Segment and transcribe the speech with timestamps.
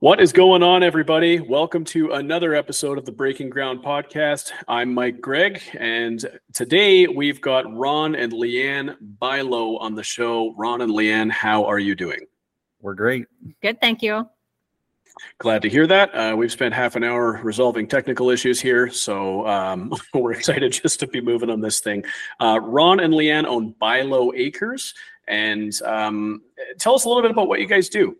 [0.00, 1.40] What is going on, everybody?
[1.40, 4.52] Welcome to another episode of the Breaking Ground podcast.
[4.68, 10.54] I'm Mike Gregg, and today we've got Ron and LeAnn Bylo on the show.
[10.56, 12.20] Ron and LeAnn, how are you doing?
[12.80, 13.26] We're great.
[13.60, 14.28] Good, thank you.
[15.38, 16.14] Glad to hear that.
[16.14, 21.00] Uh, we've spent half an hour resolving technical issues here, so um, we're excited just
[21.00, 22.04] to be moving on this thing.
[22.38, 24.94] Uh, Ron and LeAnn own Bylo Acres,
[25.26, 26.42] and um,
[26.78, 28.16] tell us a little bit about what you guys do.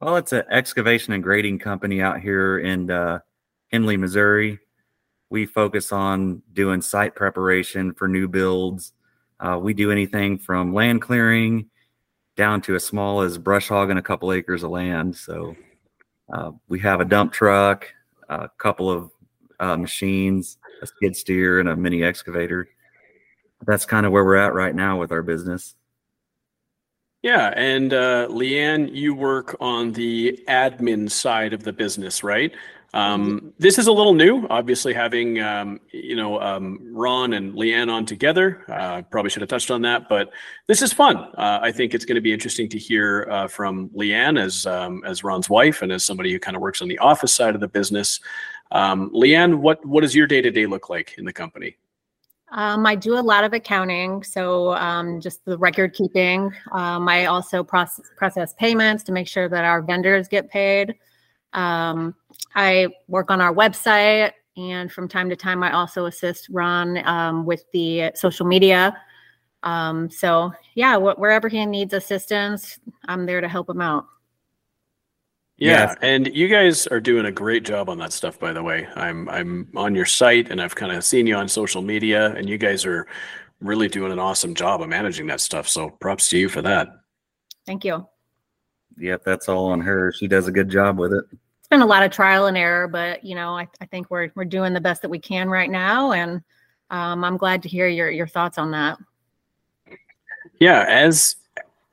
[0.00, 3.18] Well, it's an excavation and grading company out here in uh,
[3.72, 4.60] Henley, Missouri.
[5.28, 8.92] We focus on doing site preparation for new builds.
[9.40, 11.68] Uh, we do anything from land clearing
[12.36, 15.16] down to as small as brush hogging a couple acres of land.
[15.16, 15.56] So
[16.32, 17.92] uh, we have a dump truck,
[18.28, 19.10] a couple of
[19.58, 22.68] uh, machines, a skid steer, and a mini excavator.
[23.66, 25.74] That's kind of where we're at right now with our business.
[27.22, 32.52] Yeah, and uh, LeAnn, you work on the admin side of the business, right?
[32.94, 37.92] Um, this is a little new, obviously having um, you know um, Ron and LeAnn
[37.92, 38.64] on together.
[38.68, 40.30] Uh, probably should have touched on that, but
[40.68, 41.16] this is fun.
[41.16, 45.02] Uh, I think it's going to be interesting to hear uh, from LeAnn as um,
[45.04, 47.60] as Ron's wife and as somebody who kind of works on the office side of
[47.60, 48.20] the business.
[48.70, 51.76] Um, LeAnn, what what does your day to day look like in the company?
[52.50, 56.50] Um, I do a lot of accounting, so um, just the record keeping.
[56.72, 60.94] Um, I also process, process payments to make sure that our vendors get paid.
[61.52, 62.14] Um,
[62.54, 67.44] I work on our website, and from time to time, I also assist Ron um,
[67.44, 68.96] with the social media.
[69.62, 74.06] Um, so, yeah, wh- wherever he needs assistance, I'm there to help him out.
[75.60, 75.96] Yeah, Yes.
[76.02, 78.86] and you guys are doing a great job on that stuff, by the way.
[78.94, 82.48] I'm I'm on your site and I've kind of seen you on social media, and
[82.48, 83.08] you guys are
[83.60, 85.68] really doing an awesome job of managing that stuff.
[85.68, 86.88] So props to you for that.
[87.66, 88.06] Thank you.
[88.98, 90.12] Yep, that's all on her.
[90.12, 91.24] She does a good job with it.
[91.58, 94.30] It's been a lot of trial and error, but you know, I, I think we're
[94.36, 96.40] we're doing the best that we can right now, and
[96.90, 98.98] um, I'm glad to hear your your thoughts on that.
[100.60, 101.34] Yeah, as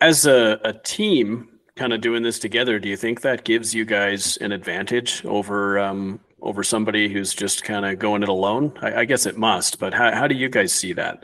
[0.02, 3.86] as a, a team kind of doing this together, do you think that gives you
[3.86, 8.72] guys an advantage over um, over somebody who's just kind of going it alone?
[8.82, 11.24] I, I guess it must, but how, how do you guys see that?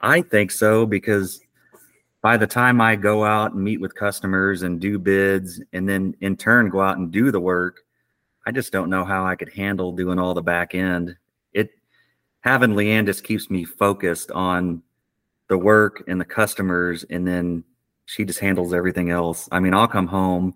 [0.00, 1.40] I think so because
[2.22, 6.14] by the time I go out and meet with customers and do bids and then
[6.20, 7.80] in turn go out and do the work,
[8.46, 11.16] I just don't know how I could handle doing all the back end.
[11.52, 11.70] It
[12.40, 14.82] having LeAnn just keeps me focused on
[15.48, 17.64] the work and the customers and then
[18.08, 19.50] she just handles everything else.
[19.52, 20.54] I mean, I'll come home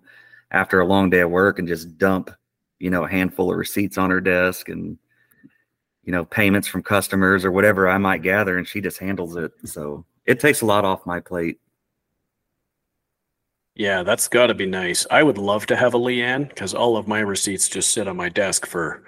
[0.49, 2.31] after a long day of work and just dump,
[2.79, 4.97] you know, a handful of receipts on her desk and
[6.03, 9.51] you know, payments from customers or whatever I might gather and she just handles it.
[9.65, 11.59] So it takes a lot off my plate.
[13.75, 15.05] Yeah, that's got to be nice.
[15.11, 18.17] I would love to have a LeAnn because all of my receipts just sit on
[18.17, 19.03] my desk for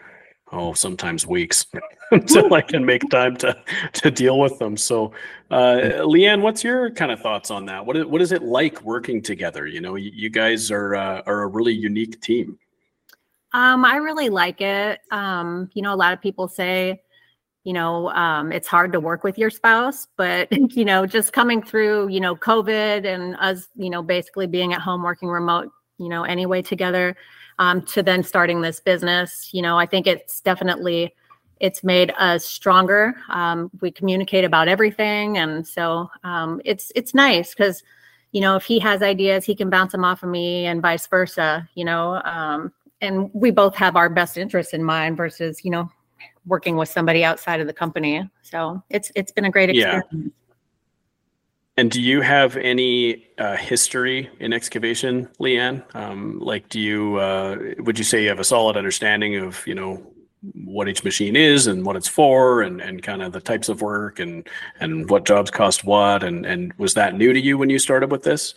[0.51, 1.66] oh, sometimes weeks
[2.11, 3.57] until I can make time to
[3.94, 4.78] to deal with them.
[4.78, 5.11] So,
[5.51, 7.85] uh, LeAnn, what's your kind of thoughts on that?
[7.85, 9.67] What is, what is it like working together?
[9.67, 12.57] You know, you, you guys are uh, are a really unique team.
[13.53, 15.00] Um, I really like it.
[15.11, 17.01] Um, you know, a lot of people say,
[17.63, 21.63] you know, um, it's hard to work with your spouse, but you know, just coming
[21.63, 26.09] through, you know, COVID and us, you know, basically being at home working remote, you
[26.09, 27.16] know, anyway together,
[27.59, 31.13] um, to then starting this business, you know, I think it's definitely
[31.59, 33.16] it's made us stronger.
[33.29, 37.84] Um, we communicate about everything, and so um, it's it's nice because
[38.31, 41.07] you know if he has ideas, he can bounce them off of me, and vice
[41.07, 41.67] versa.
[41.75, 45.89] You know, um, and we both have our best interests in mind versus you know
[46.45, 48.29] working with somebody outside of the company.
[48.41, 50.01] So it's it's been a great Yeah.
[51.78, 55.84] And do you have any uh, history in excavation, LeAnn?
[55.94, 59.75] Um, like, do you uh, would you say you have a solid understanding of you
[59.75, 60.02] know
[60.53, 63.81] what each machine is and what it's for, and and kind of the types of
[63.81, 64.47] work and
[64.80, 68.09] and what jobs cost what, and and was that new to you when you started
[68.09, 68.53] with this?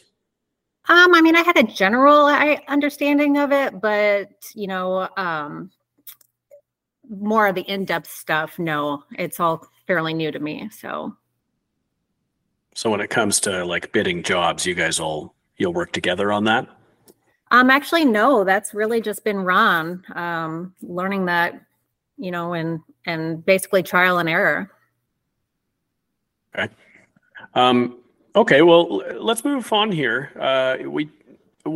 [0.88, 2.26] Um, I mean, I had a general
[2.68, 5.70] understanding of it, but you know, um,
[7.10, 10.70] more of the in-depth stuff, no, it's all fairly new to me.
[10.70, 11.14] So
[12.78, 16.44] So when it comes to like bidding jobs, you guys all you'll work together on
[16.44, 16.68] that.
[17.50, 21.60] Um, actually, no, that's really just been Ron, um, learning that,
[22.18, 24.70] you know, and and basically trial and error.
[26.56, 26.72] Okay.
[27.54, 27.98] Um,
[28.36, 30.30] okay, well, let's move on here.
[30.38, 31.10] Uh, we,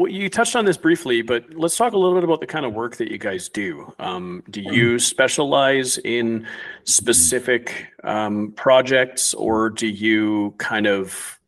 [0.08, 2.74] you touched on this briefly, but let's talk a little bit about the kind of
[2.74, 3.92] work that you guys do.
[3.98, 6.46] Um, do you specialize in
[6.84, 11.38] specific um, projects, or do you kind of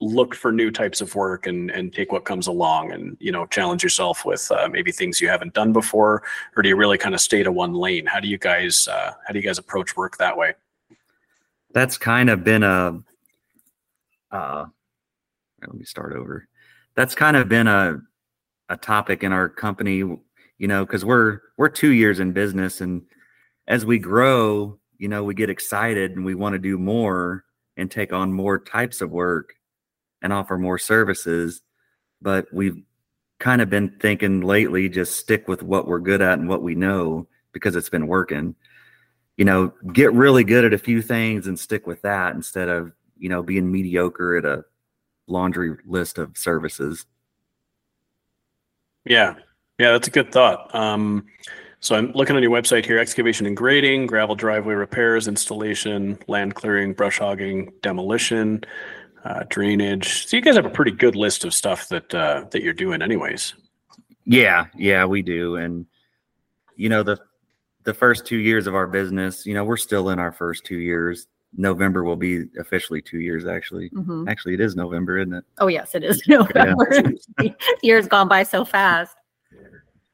[0.00, 3.46] look for new types of work and and take what comes along and you know
[3.46, 6.22] challenge yourself with uh, maybe things you haven't done before?
[6.56, 8.06] Or do you really kind of stay to one lane?
[8.06, 10.54] How do you guys uh, how do you guys approach work that way?
[11.72, 13.02] That's kind of been a
[14.30, 14.66] uh
[15.62, 16.46] let me start over
[16.96, 17.98] that's kind of been a
[18.68, 20.20] a topic in our company you
[20.60, 23.02] know because we're we're two years in business and
[23.68, 27.44] as we grow you know we get excited and we want to do more
[27.76, 29.54] and take on more types of work
[30.22, 31.62] and offer more services.
[32.22, 32.82] But we've
[33.38, 36.74] kind of been thinking lately just stick with what we're good at and what we
[36.74, 38.54] know because it's been working.
[39.36, 42.92] You know, get really good at a few things and stick with that instead of,
[43.18, 44.64] you know, being mediocre at a
[45.26, 47.06] laundry list of services.
[49.04, 49.34] Yeah.
[49.78, 50.74] Yeah, that's a good thought.
[50.74, 51.26] Um,
[51.80, 56.54] so I'm looking on your website here excavation and grading, gravel driveway repairs, installation, land
[56.54, 58.64] clearing, brush hogging, demolition,
[59.24, 60.26] uh, drainage.
[60.26, 63.02] So you guys have a pretty good list of stuff that uh, that you're doing,
[63.02, 63.54] anyways.
[64.24, 65.86] Yeah, yeah, we do, and
[66.76, 67.18] you know the
[67.84, 70.78] the first two years of our business, you know, we're still in our first two
[70.78, 71.28] years.
[71.56, 73.46] November will be officially two years.
[73.46, 74.28] Actually, mm-hmm.
[74.28, 75.44] actually, it is November, isn't it?
[75.58, 77.02] Oh yes, it is November.
[77.40, 77.50] Yeah.
[77.82, 79.16] years gone by so fast.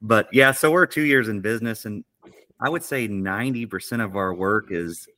[0.00, 2.04] But yeah, so we're two years in business, and
[2.60, 5.08] I would say ninety percent of our work is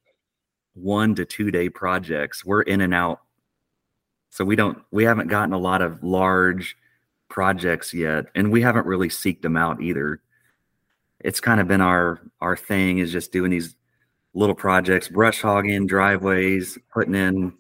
[0.75, 2.44] one to two day projects.
[2.44, 3.21] We're in and out
[4.35, 6.76] so we don't we haven't gotten a lot of large
[7.29, 10.21] projects yet, and we haven't really seeked them out either.
[11.21, 13.76] It's kind of been our our thing is just doing these
[14.35, 17.53] little projects, brush hogging, driveways, putting in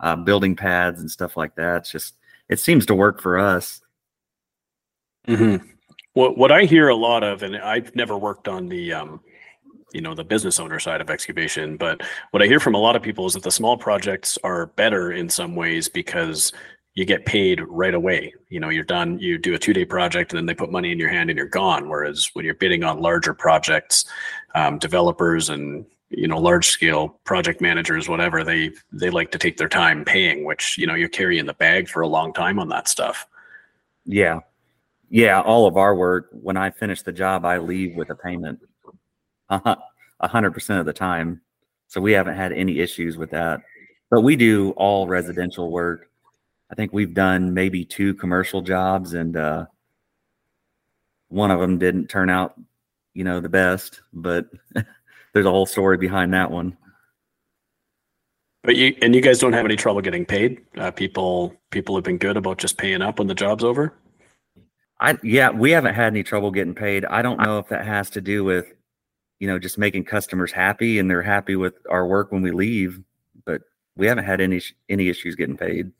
[0.00, 1.78] uh, building pads and stuff like that.
[1.78, 2.14] It's just
[2.48, 3.80] it seems to work for us.
[5.26, 5.66] Mm-hmm.
[6.12, 9.20] What what I hear a lot of, and I've never worked on the um,
[9.92, 12.96] you know the business owner side of excavation but what i hear from a lot
[12.96, 16.52] of people is that the small projects are better in some ways because
[16.94, 20.32] you get paid right away you know you're done you do a two day project
[20.32, 22.84] and then they put money in your hand and you're gone whereas when you're bidding
[22.84, 24.04] on larger projects
[24.54, 29.56] um, developers and you know large scale project managers whatever they they like to take
[29.56, 32.58] their time paying which you know you carry in the bag for a long time
[32.58, 33.26] on that stuff
[34.06, 34.40] yeah
[35.10, 38.58] yeah all of our work when i finish the job i leave with a payment
[40.20, 41.40] a hundred percent of the time.
[41.88, 43.60] So we haven't had any issues with that.
[44.10, 46.10] But we do all residential work.
[46.70, 49.66] I think we've done maybe two commercial jobs, and uh,
[51.28, 52.60] one of them didn't turn out,
[53.14, 54.02] you know, the best.
[54.12, 54.46] But
[55.34, 56.76] there's a whole story behind that one.
[58.64, 60.60] But you and you guys don't have any trouble getting paid.
[60.76, 63.94] Uh, people people have been good about just paying up when the job's over.
[65.00, 67.04] I yeah, we haven't had any trouble getting paid.
[67.04, 68.72] I don't know if that has to do with
[69.38, 73.00] you know, just making customers happy and they're happy with our work when we leave.
[73.44, 73.62] But
[73.96, 75.92] we haven't had any any issues getting paid.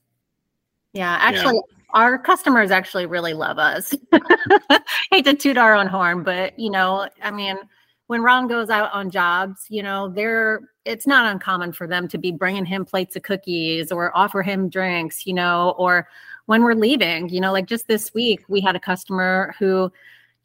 [0.93, 1.85] Yeah, actually, yeah.
[1.91, 3.95] our customers actually really love us.
[5.11, 7.59] Hate to toot our own horn, but you know, I mean,
[8.09, 12.19] when Ron goes out on jobs, you know, they're it's not uncommon for them to
[12.19, 16.09] be bringing him plates of cookies or offer him drinks, you know, or
[16.47, 19.93] when we're leaving, you know, like just this week we had a customer who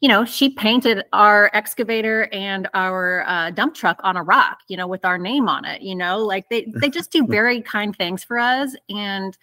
[0.00, 4.76] you know, she painted our excavator and our uh, dump truck on a rock, you
[4.76, 5.80] know, with our name on it.
[5.80, 9.38] You know, like they they just do very kind things for us, and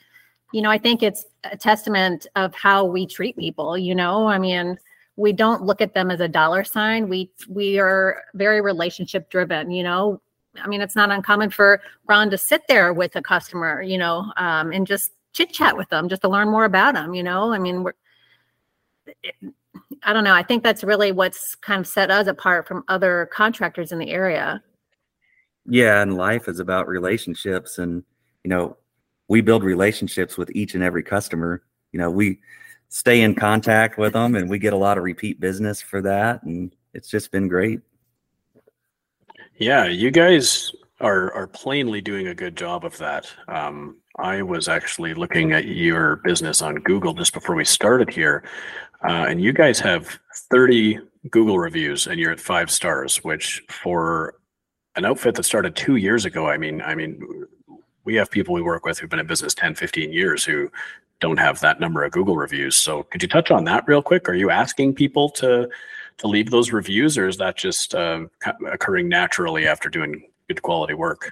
[0.54, 3.76] you know, I think it's a testament of how we treat people.
[3.76, 4.78] You know, I mean,
[5.22, 7.08] we don't look at them as a dollar sign.
[7.08, 9.70] We we are very relationship driven.
[9.70, 10.22] You know,
[10.62, 14.32] I mean, it's not uncommon for Ron to sit there with a customer, you know,
[14.38, 17.14] um, and just chit chat with them, just to learn more about them.
[17.14, 17.94] You know, I mean, we're
[20.04, 20.34] I don't know.
[20.34, 24.10] I think that's really what's kind of set us apart from other contractors in the
[24.10, 24.64] area.
[25.68, 28.04] Yeah, and life is about relationships and
[28.44, 28.76] you know,
[29.28, 31.62] we build relationships with each and every customer.
[31.92, 32.40] You know, we
[32.94, 36.44] stay in contact with them and we get a lot of repeat business for that
[36.44, 37.80] and it's just been great.
[39.58, 43.32] Yeah, you guys are are plainly doing a good job of that.
[43.48, 48.44] Um, I was actually looking at your business on Google just before we started here,
[49.08, 50.20] uh, and you guys have
[50.52, 54.36] 30 Google reviews and you're at five stars, which for
[54.98, 57.22] an outfit that started two years ago, I mean, I mean,
[58.04, 60.70] we have people we work with who've been in business 10, 15 years who
[61.22, 62.76] don't have that number of Google reviews.
[62.76, 64.28] So could you touch on that real quick?
[64.28, 65.70] Are you asking people to
[66.18, 68.26] to leave those reviews or is that just uh,
[68.70, 71.32] occurring naturally after doing good quality work?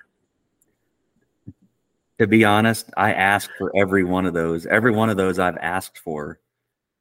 [2.20, 4.66] To be honest, I ask for every one of those.
[4.66, 6.40] Every one of those I've asked for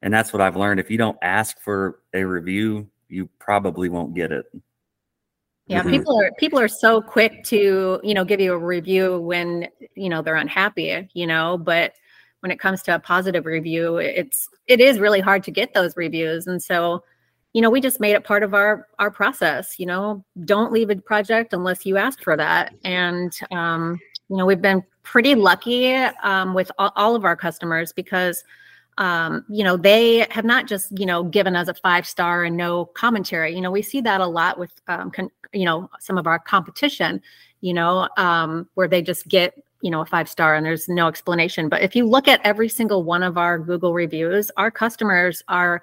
[0.03, 0.81] and that's what I've learned.
[0.81, 4.47] If you don't ask for a review, you probably won't get it.
[5.67, 5.91] Yeah, mm-hmm.
[5.91, 10.09] people are people are so quick to, you know, give you a review when, you
[10.09, 11.95] know, they're unhappy, you know, but
[12.41, 15.97] when it comes to a positive review, it's it is really hard to get those
[15.97, 16.47] reviews.
[16.47, 17.03] And so,
[17.53, 19.79] you know, we just made it part of our our process.
[19.79, 22.75] You know, don't leave a project unless you ask for that.
[22.85, 27.93] And um, you know, we've been pretty lucky um, with all, all of our customers
[27.93, 28.45] because
[28.99, 32.57] um, you know, they have not just, you know, given us a five star and
[32.57, 33.55] no commentary.
[33.55, 36.41] You know, we see that a lot with, um, con- you know, some of our
[36.41, 37.23] competition,
[37.61, 41.09] you know, um, where they just get, you know, a five star and there's no
[41.09, 41.69] explanation.
[41.69, 45.83] But if you look at every single one of our Google reviews, our customers are,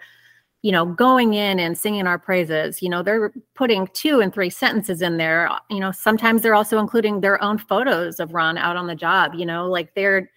[0.61, 2.81] you know, going in and singing our praises.
[2.81, 5.49] You know, they're putting two and three sentences in there.
[5.69, 9.33] You know, sometimes they're also including their own photos of Ron out on the job,
[9.35, 10.29] you know, like they're,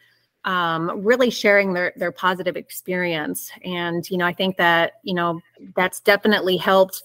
[0.45, 5.41] um, really sharing their their positive experience and you know i think that you know
[5.75, 7.03] that's definitely helped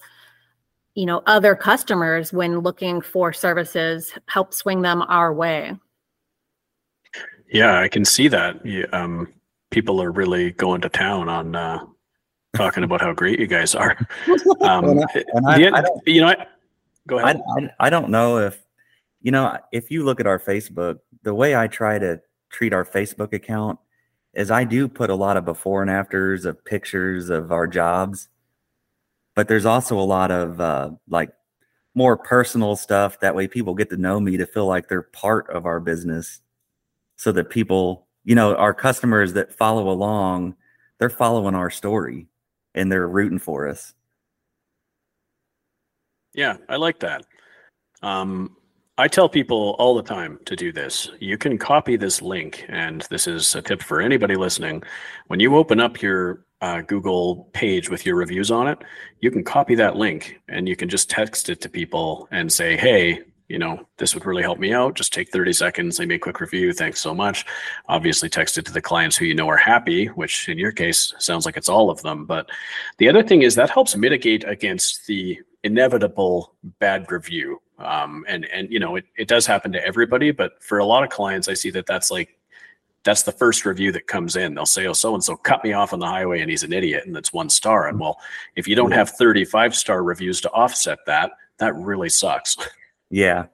[0.95, 5.75] you know other customers when looking for services help swing them our way.
[7.51, 8.61] Yeah i can see that.
[8.93, 9.33] Um,
[9.69, 11.83] people are really going to town on uh,
[12.55, 13.97] talking about how great you guys are.
[14.61, 16.47] Um, and I, and I, the, I you know I,
[17.05, 17.41] go ahead.
[17.57, 18.63] I, I don't know if
[19.21, 22.21] you know if you look at our facebook the way i try to
[22.53, 23.79] treat our Facebook account
[24.33, 28.29] is I do put a lot of before and afters of pictures of our jobs,
[29.35, 31.31] but there's also a lot of uh, like
[31.95, 33.19] more personal stuff.
[33.19, 36.41] That way, people get to know me to feel like they're part of our business,
[37.15, 40.55] so that people, you know, our customers that follow along,
[40.99, 42.27] they're following our story
[42.75, 43.93] and they're rooting for us.
[46.33, 47.25] Yeah, I like that.
[48.01, 48.57] Um,
[48.97, 51.09] I tell people all the time to do this.
[51.19, 54.83] You can copy this link, and this is a tip for anybody listening.
[55.27, 58.79] When you open up your uh, Google page with your reviews on it,
[59.19, 62.77] you can copy that link and you can just text it to people and say,
[62.77, 64.95] hey, you know, this would really help me out.
[64.95, 66.71] Just take 30 seconds, leave me a quick review.
[66.71, 67.45] Thanks so much.
[67.89, 71.13] Obviously, text it to the clients who you know are happy, which in your case
[71.19, 72.25] sounds like it's all of them.
[72.25, 72.49] But
[72.97, 78.69] the other thing is that helps mitigate against the inevitable bad review um, and and
[78.69, 81.53] you know it, it does happen to everybody but for a lot of clients i
[81.53, 82.37] see that that's like
[83.03, 84.53] that's the first review that comes in.
[84.53, 86.73] They'll say oh so and so cut me off on the highway and he's an
[86.73, 87.87] idiot and that's one star.
[87.87, 88.17] And well
[88.55, 92.57] if you don't have 35 star reviews to offset that that really sucks.
[93.09, 93.45] Yeah.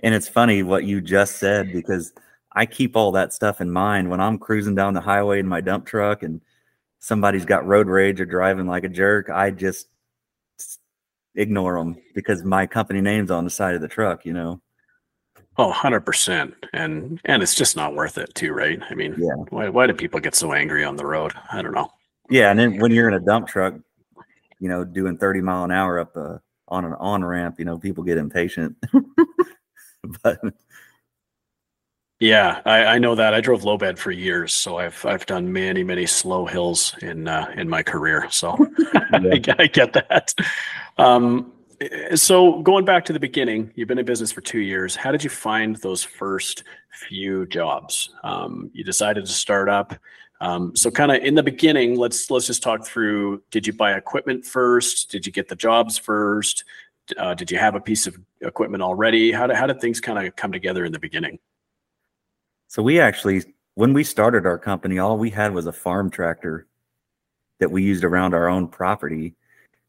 [0.00, 2.12] And it's funny what you just said because
[2.52, 5.62] i keep all that stuff in mind when i'm cruising down the highway in my
[5.62, 6.42] dump truck and
[6.98, 9.88] somebody's got road rage or driving like a jerk i just
[11.36, 14.60] ignore them because my company name's on the side of the truck, you know.
[15.58, 16.52] Oh, 100%.
[16.72, 18.80] And and it's just not worth it too, right?
[18.90, 19.34] I mean, yeah.
[19.48, 21.32] why why do people get so angry on the road?
[21.50, 21.90] I don't know.
[22.28, 23.74] Yeah, and then when you're in a dump truck,
[24.58, 27.78] you know, doing 30 mile an hour up the on an on ramp, you know,
[27.78, 28.76] people get impatient.
[30.22, 30.40] but
[32.18, 33.34] yeah, I, I know that.
[33.34, 37.28] I drove low bed for years, so I've I've done many many slow hills in
[37.28, 38.26] uh, in my career.
[38.30, 38.56] So
[38.94, 40.34] I, I, get that.
[40.96, 41.52] Um,
[42.14, 44.96] so going back to the beginning, you've been in business for two years.
[44.96, 46.64] How did you find those first
[47.08, 48.10] few jobs?
[48.24, 49.94] Um, you decided to start up.
[50.40, 53.42] Um, so kind of in the beginning, let's let's just talk through.
[53.50, 55.10] Did you buy equipment first?
[55.10, 56.64] Did you get the jobs first?
[57.16, 59.32] Uh, did you have a piece of equipment already?
[59.32, 61.38] How did how did things kind of come together in the beginning?
[62.68, 66.66] So we actually, when we started our company, all we had was a farm tractor
[67.60, 69.34] that we used around our own property,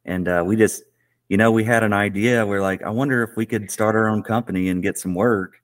[0.05, 0.83] and uh, we just,
[1.29, 2.45] you know, we had an idea.
[2.45, 5.61] We're like, I wonder if we could start our own company and get some work.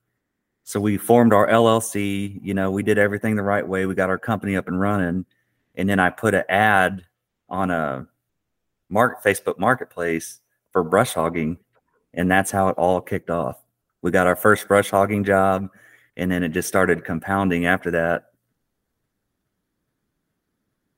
[0.64, 2.40] So we formed our LLC.
[2.42, 3.86] You know, we did everything the right way.
[3.86, 5.26] We got our company up and running,
[5.74, 7.04] and then I put an ad
[7.48, 8.06] on a
[8.88, 10.40] market Facebook Marketplace
[10.72, 11.58] for brush hogging,
[12.14, 13.56] and that's how it all kicked off.
[14.02, 15.70] We got our first brush hogging job
[16.16, 18.30] and then it just started compounding after that.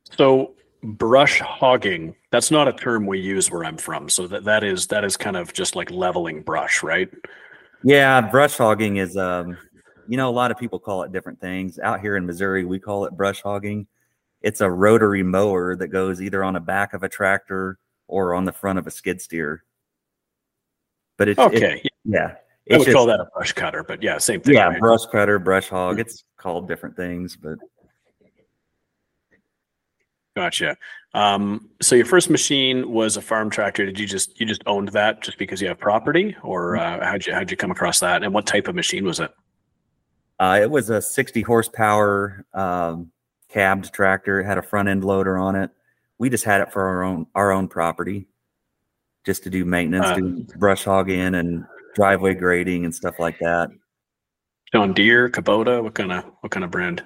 [0.04, 0.55] So
[0.86, 4.08] brush hogging, that's not a term we use where I'm from.
[4.08, 7.10] So that, that is that is kind of just like leveling brush, right?
[7.82, 9.58] Yeah, brush hogging is um
[10.08, 11.80] you know, a lot of people call it different things.
[11.80, 13.88] Out here in Missouri, we call it brush hogging.
[14.40, 18.44] It's a rotary mower that goes either on the back of a tractor or on
[18.44, 19.64] the front of a skid steer.
[21.16, 21.80] But it's okay.
[21.82, 22.34] It, yeah,
[22.70, 24.54] I would just, call that a brush cutter, but yeah, same thing.
[24.54, 24.78] Yeah, right?
[24.78, 25.98] brush cutter, brush hog.
[25.98, 27.58] It's called different things, but
[30.36, 30.76] gotcha.
[31.14, 33.86] Um, so your first machine was a farm tractor.
[33.86, 37.02] Did you just you just owned that just because you have property, or mm-hmm.
[37.02, 38.22] uh, how'd you how'd you come across that?
[38.22, 39.32] And what type of machine was it?
[40.38, 43.10] Uh, it was a 60 horsepower um,
[43.48, 44.40] cabbed tractor.
[44.40, 45.70] It had a front end loader on it.
[46.18, 48.28] We just had it for our own our own property,
[49.24, 51.64] just to do maintenance, uh, do brush hogging and
[51.94, 53.70] driveway grading and stuff like that.
[54.72, 57.02] John Deere, Kubota, what kind of what kind of brand?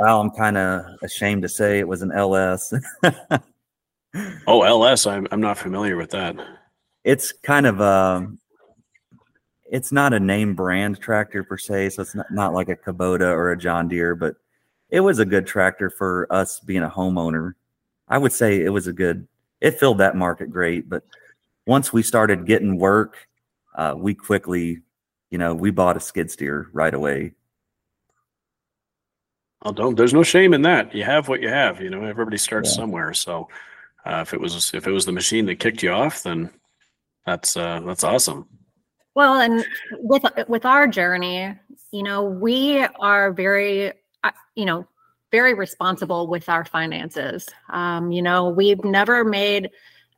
[0.00, 2.72] Well, I'm kind of ashamed to say it was an LS.
[4.46, 5.06] oh, LS.
[5.06, 6.36] I'm I'm not familiar with that.
[7.04, 7.84] It's kind of a.
[7.84, 8.38] Um,
[9.66, 13.30] it's not a name brand tractor per se, so it's not, not like a Kubota
[13.30, 14.36] or a John Deere, but
[14.88, 17.52] it was a good tractor for us being a homeowner.
[18.08, 19.28] I would say it was a good.
[19.60, 21.02] It filled that market great, but
[21.66, 23.28] once we started getting work,
[23.74, 24.80] uh, we quickly,
[25.28, 27.34] you know, we bought a skid steer right away.
[29.62, 29.96] Well, don't.
[29.96, 30.94] There's no shame in that.
[30.94, 31.80] You have what you have.
[31.80, 32.76] You know, everybody starts yeah.
[32.76, 33.12] somewhere.
[33.12, 33.48] So,
[34.06, 36.50] uh, if it was if it was the machine that kicked you off, then
[37.26, 38.48] that's uh, that's awesome.
[39.14, 39.64] Well, and
[39.98, 41.54] with with our journey,
[41.90, 43.92] you know, we are very,
[44.24, 44.86] uh, you know,
[45.30, 47.48] very responsible with our finances.
[47.68, 49.70] Um, you know, we've never made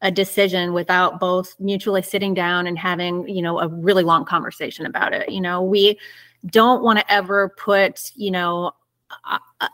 [0.03, 4.85] a decision without both mutually sitting down and having, you know, a really long conversation
[4.85, 5.31] about it.
[5.31, 5.99] You know, we
[6.47, 8.73] don't want to ever put, you know,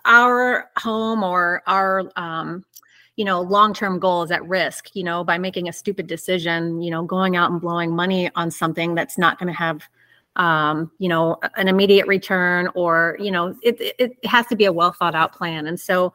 [0.04, 2.64] our home or our um,
[3.16, 7.02] you know long-term goals at risk you know by making a stupid decision you know
[7.02, 9.82] going out and blowing money on something that's not going to have
[10.36, 14.72] um, you know an immediate return or you know it, it has to be a
[14.72, 15.66] well thought out plan.
[15.66, 16.12] And so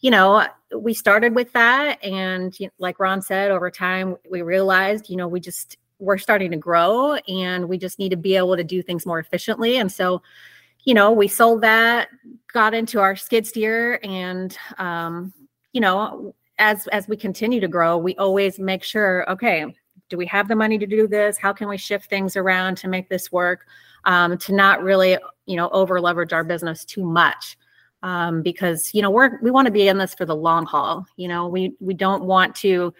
[0.00, 5.16] you know we started with that and like ron said over time we realized you
[5.16, 8.64] know we just we're starting to grow and we just need to be able to
[8.64, 9.78] do things more efficiently.
[9.78, 10.22] And so
[10.86, 12.08] you know, we sold that,
[12.52, 15.34] got into our skid steer, and um,
[15.72, 19.66] you know, as as we continue to grow, we always make sure, okay,
[20.08, 21.36] do we have the money to do this?
[21.36, 23.66] How can we shift things around to make this work?
[24.04, 27.58] Um, to not really, you know, over leverage our business too much.
[28.02, 31.04] Um, because you know we're we want to be in this for the long haul.
[31.16, 32.94] You know, we we don't want to,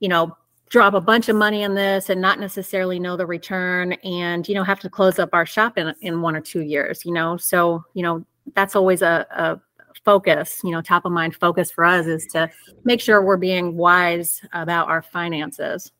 [0.00, 0.36] you know,
[0.74, 4.56] drop a bunch of money in this and not necessarily know the return and you
[4.56, 7.36] know have to close up our shop in, in one or two years you know?
[7.36, 8.26] So you know
[8.56, 9.60] that's always a, a
[10.04, 12.50] focus you know top of mind focus for us is to
[12.82, 15.92] make sure we're being wise about our finances.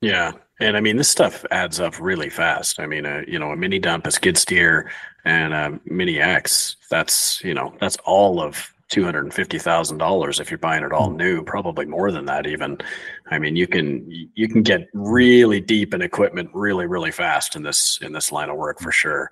[0.00, 0.32] Yeah.
[0.60, 2.80] And i mean this stuff adds up really fast.
[2.80, 4.90] I mean uh, you know a mini dump a skid steer
[5.26, 9.98] and a mini x that's you know that's all of two hundred and fifty thousand
[9.98, 11.16] dollars if you're buying it all hmm.
[11.16, 12.78] new, probably more than that even.
[13.30, 17.62] I mean, you can you can get really deep in equipment really really fast in
[17.62, 19.30] this in this line of work for sure.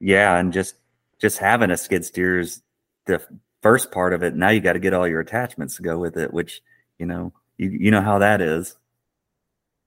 [0.00, 0.76] Yeah, and just
[1.20, 2.62] just having a skid steer is
[3.06, 3.22] the
[3.62, 4.34] first part of it.
[4.34, 6.62] Now you got to get all your attachments to go with it, which
[6.98, 8.76] you know you you know how that is.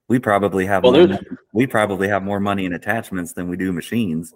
[0.09, 1.19] We probably have well, more,
[1.51, 4.33] we probably have more money in attachments than we do machines.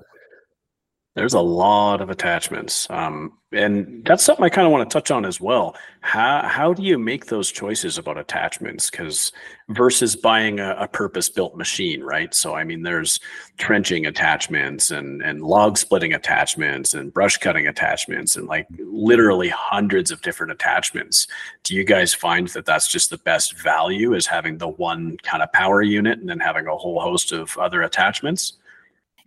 [1.13, 5.12] There's a lot of attachments, um, and that's something I kind of want to touch
[5.12, 5.76] on as well.
[6.00, 8.89] How how do you make those choices about attachments?
[8.89, 9.34] Because
[9.67, 12.34] versus buying a, a purpose built machine, right?
[12.34, 13.19] So I mean, there's
[13.58, 20.12] trenching attachments and and log splitting attachments and brush cutting attachments and like literally hundreds
[20.12, 21.28] of different attachments.
[21.63, 25.43] Do you guys find that that's just the best value is having the one kind
[25.43, 28.54] of power unit and then having a whole host of other attachments?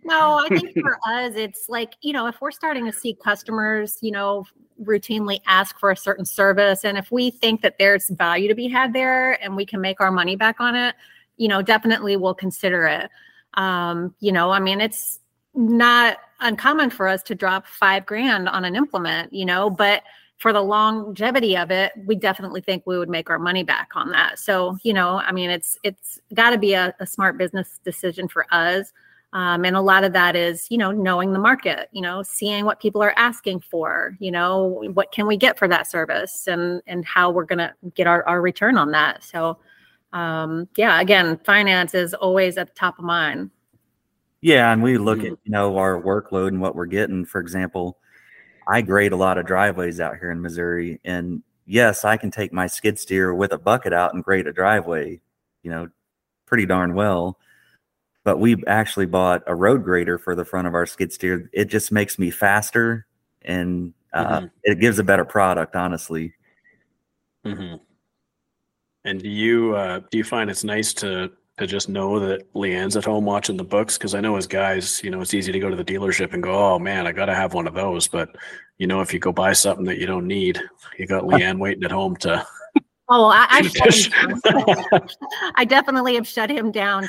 [0.05, 3.97] No, I think for us, it's like, you know, if we're starting to see customers,
[4.01, 4.45] you know,
[4.83, 8.67] routinely ask for a certain service, and if we think that there's value to be
[8.67, 10.95] had there and we can make our money back on it,
[11.37, 13.09] you know, definitely we'll consider it.
[13.55, 15.19] Um, you know, I mean, it's
[15.55, 20.03] not uncommon for us to drop five grand on an implement, you know, but
[20.37, 24.09] for the longevity of it, we definitely think we would make our money back on
[24.11, 24.37] that.
[24.37, 28.27] So, you know, I mean, it's it's got to be a, a smart business decision
[28.27, 28.91] for us.
[29.35, 32.63] Um, and a lot of that is, you know, knowing the market, you know, seeing
[32.63, 36.81] what people are asking for, you know, what can we get for that service and
[36.87, 39.25] and how we're going to get our, our return on that.
[39.25, 39.57] So,
[40.13, 43.51] um, yeah, again, finance is always at the top of mind.
[44.39, 45.33] Yeah, and we look at mm-hmm.
[45.43, 47.25] you know our workload and what we're getting.
[47.25, 47.97] For example,
[48.69, 52.53] I grade a lot of driveways out here in Missouri, and yes, I can take
[52.53, 55.19] my skid steer with a bucket out and grade a driveway,
[55.61, 55.89] you know,
[56.45, 57.37] pretty darn well
[58.25, 61.47] but we actually bought a road grader for the front of our skid steer.
[61.53, 63.05] It just makes me faster
[63.43, 64.45] and uh, mm-hmm.
[64.63, 66.33] it gives a better product, honestly.
[67.45, 67.75] Mm-hmm.
[69.05, 72.97] And do you uh, do you find it's nice to to just know that LeAnn's
[72.97, 73.97] at home watching the books?
[73.97, 76.41] Because I know as guys, you know, it's easy to go to the dealership and
[76.41, 78.35] go, "Oh man, I got to have one of those." But
[78.79, 80.59] you know, if you go buy something that you don't need,
[80.97, 82.43] you got LeAnn waiting at home to
[83.07, 85.01] Oh, I, I,
[85.55, 87.07] I definitely have shut him down,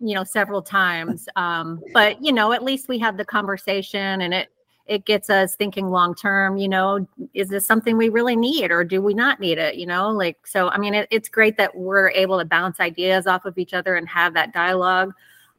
[0.00, 1.28] you know, several times.
[1.34, 4.48] Um, but you know, at least we have the conversation, and it
[4.86, 6.56] it gets us thinking long term.
[6.56, 9.74] You know, is this something we really need, or do we not need it?
[9.74, 10.68] You know, like so.
[10.68, 13.96] I mean, it, it's great that we're able to bounce ideas off of each other
[13.96, 15.12] and have that dialogue,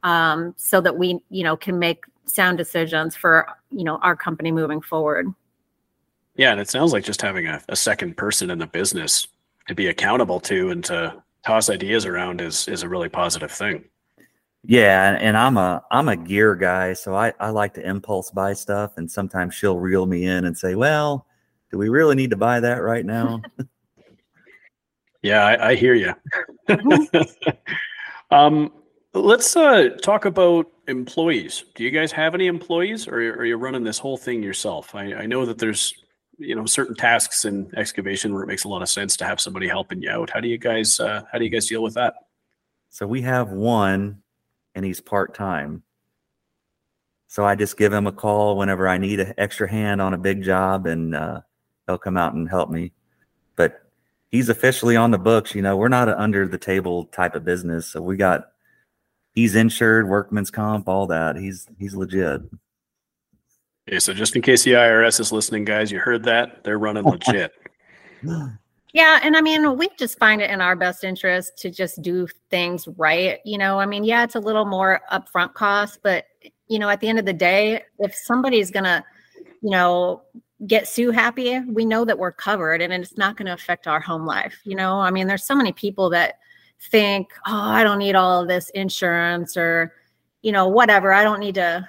[0.03, 4.53] um, so that we, you know, can make sound decisions for you know our company
[4.53, 5.27] moving forward.
[6.37, 9.27] Yeah, and it sounds like just having a, a second person in the business
[9.67, 13.85] to be accountable to and to toss ideas around is is a really positive thing.
[14.63, 18.53] Yeah, and I'm a I'm a gear guy, so I, I like to impulse buy
[18.53, 21.27] stuff and sometimes she'll reel me in and say, Well,
[21.71, 23.41] do we really need to buy that right now?
[25.21, 26.13] yeah, I, I hear you.
[28.31, 28.71] um,
[29.13, 31.65] let's uh, talk about employees.
[31.75, 34.95] Do you guys have any employees, or are you running this whole thing yourself?
[34.95, 36.04] I, I know that there's
[36.37, 39.39] you know certain tasks in excavation where it makes a lot of sense to have
[39.39, 40.29] somebody helping you out.
[40.29, 42.15] How do you guys uh, how do you guys deal with that?
[42.89, 44.21] So we have one,
[44.73, 45.83] and he's part time.
[47.27, 50.17] So I just give him a call whenever I need an extra hand on a
[50.17, 51.41] big job, and uh,
[51.85, 52.93] they'll come out and help me.
[53.55, 53.81] But
[54.29, 55.53] he's officially on the books.
[55.53, 58.51] You know, we're not an under the table type of business, so we got
[59.33, 61.35] he's insured, workman's comp, all that.
[61.35, 62.41] He's he's legit.
[63.87, 67.03] Okay, so just in case the IRS is listening, guys, you heard that they're running
[67.03, 67.51] legit.
[68.93, 72.29] Yeah, and I mean, we just find it in our best interest to just do
[72.49, 73.39] things right.
[73.43, 76.27] You know, I mean, yeah, it's a little more upfront cost, but
[76.69, 79.03] you know, at the end of the day, if somebody's gonna,
[79.61, 80.21] you know,
[80.65, 83.99] get sue happy, we know that we're covered and it's not going to affect our
[83.99, 84.57] home life.
[84.63, 86.39] You know, I mean, there's so many people that
[86.89, 89.93] think, oh, I don't need all of this insurance or,
[90.41, 91.11] you know, whatever.
[91.11, 91.87] I don't need to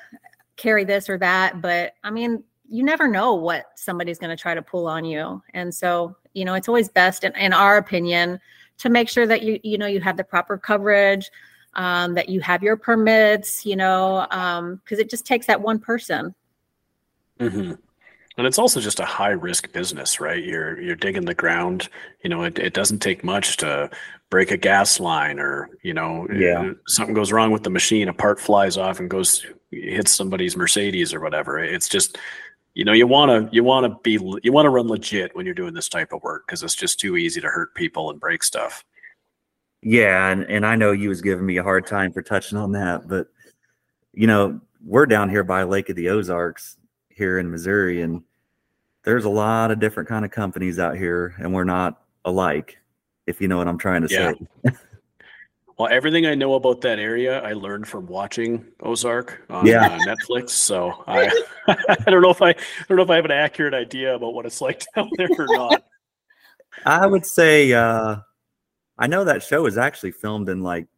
[0.56, 1.60] carry this or that.
[1.60, 5.42] But I mean, you never know what somebody's going to try to pull on you.
[5.54, 8.40] And so, you know, it's always best, in, in our opinion,
[8.78, 11.30] to make sure that you, you know, you have the proper coverage,
[11.74, 15.78] um, that you have your permits, you know, because um, it just takes that one
[15.78, 16.34] person.
[17.38, 17.74] Mm-hmm.
[18.38, 20.44] And it's also just a high risk business, right?
[20.44, 21.88] You're you're digging the ground.
[22.22, 23.90] You know, it, it doesn't take much to
[24.28, 26.60] break a gas line or, you know, yeah.
[26.60, 30.56] Uh, something goes wrong with the machine, a part flies off and goes hits somebody's
[30.56, 31.58] Mercedes or whatever.
[31.58, 32.18] It's just
[32.76, 35.46] you know, you want to you want to be you want to run legit when
[35.46, 38.20] you're doing this type of work because it's just too easy to hurt people and
[38.20, 38.84] break stuff.
[39.82, 42.72] Yeah, and, and I know you was giving me a hard time for touching on
[42.72, 43.28] that, but
[44.12, 46.76] you know, we're down here by Lake of the Ozarks
[47.08, 48.22] here in Missouri, and
[49.06, 52.76] there's a lot of different kind of companies out here, and we're not alike,
[53.26, 54.32] if you know what I'm trying to yeah.
[54.64, 54.76] say.
[55.78, 59.86] well, everything I know about that area, I learned from watching Ozark on yeah.
[59.86, 60.50] uh, Netflix.
[60.50, 61.30] So I,
[61.68, 62.54] I don't know if I, I
[62.88, 65.46] don't know if I have an accurate idea about what it's like down there or
[65.50, 65.84] not.
[66.84, 68.16] I would say, uh,
[68.98, 70.88] I know that show was actually filmed in like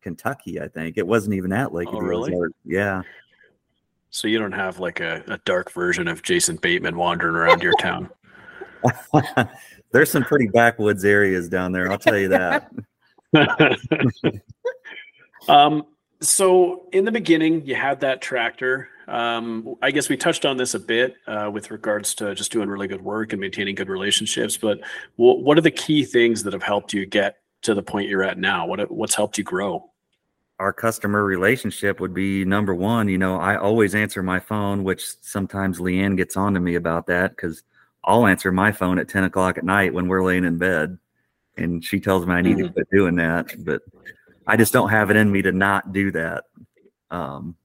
[0.00, 0.62] Kentucky.
[0.62, 1.88] I think it wasn't even at Lake.
[1.92, 2.32] Oh, really?
[2.32, 2.52] Ozark.
[2.64, 3.02] Yeah.
[4.10, 7.74] So you don't have like a, a dark version of Jason Bateman wandering around your
[7.80, 8.10] town.
[9.92, 11.90] There's some pretty backwoods areas down there.
[11.90, 12.70] I'll tell you that.
[15.48, 15.84] um,
[16.20, 18.88] so in the beginning, you had that tractor.
[19.08, 22.68] Um, I guess we touched on this a bit uh, with regards to just doing
[22.68, 24.56] really good work and maintaining good relationships.
[24.56, 24.80] But
[25.18, 28.22] w- what are the key things that have helped you get to the point you're
[28.22, 28.66] at now?
[28.66, 29.89] What what's helped you grow?
[30.60, 33.08] Our customer relationship would be number one.
[33.08, 37.06] You know, I always answer my phone, which sometimes LeAnn gets on to me about
[37.06, 37.62] that because
[38.04, 40.98] I'll answer my phone at 10 o'clock at night when we're laying in bed.
[41.56, 42.66] And she tells me I need mm-hmm.
[42.66, 43.54] to quit doing that.
[43.64, 43.80] But
[44.46, 46.44] I just don't have it in me to not do that.
[47.10, 47.56] Um,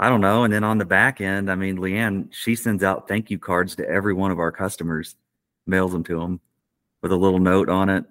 [0.00, 0.44] I don't know.
[0.44, 3.76] And then on the back end, I mean, LeAnn, she sends out thank you cards
[3.76, 5.14] to every one of our customers,
[5.66, 6.40] mails them to them
[7.02, 8.06] with a little note on it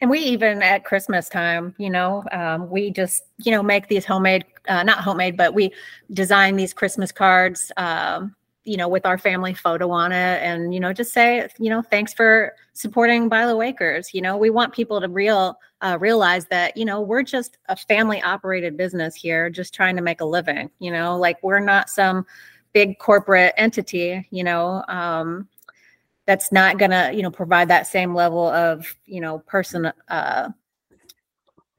[0.00, 4.04] and we even at Christmas time, you know, um, we just, you know, make these
[4.04, 5.72] homemade, uh, not homemade, but we
[6.12, 10.80] design these Christmas cards, um, you know, with our family photo on it and, you
[10.80, 14.12] know, just say, you know, thanks for supporting Bylo Acres.
[14.12, 17.76] You know, we want people to real uh, realize that, you know, we're just a
[17.76, 21.88] family operated business here, just trying to make a living, you know, like we're not
[21.88, 22.26] some
[22.72, 25.48] big corporate entity, you know, um,
[26.26, 30.48] that's not going to you know provide that same level of you know person uh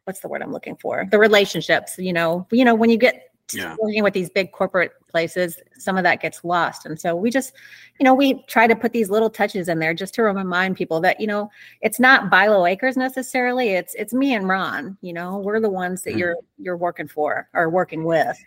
[0.06, 3.24] what's the word i'm looking for the relationships you know you know when you get
[3.54, 3.76] yeah.
[3.80, 7.54] working with these big corporate places some of that gets lost and so we just
[8.00, 11.00] you know we try to put these little touches in there just to remind people
[11.00, 11.50] that you know
[11.82, 16.02] it's not bylo acres necessarily it's it's me and ron you know we're the ones
[16.02, 16.20] that mm-hmm.
[16.20, 18.38] you're you're working for or working with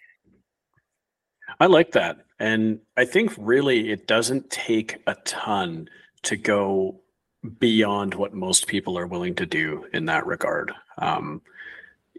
[1.59, 2.19] I like that.
[2.39, 5.89] And I think really it doesn't take a ton
[6.23, 7.01] to go
[7.59, 10.73] beyond what most people are willing to do in that regard.
[10.99, 11.43] Um,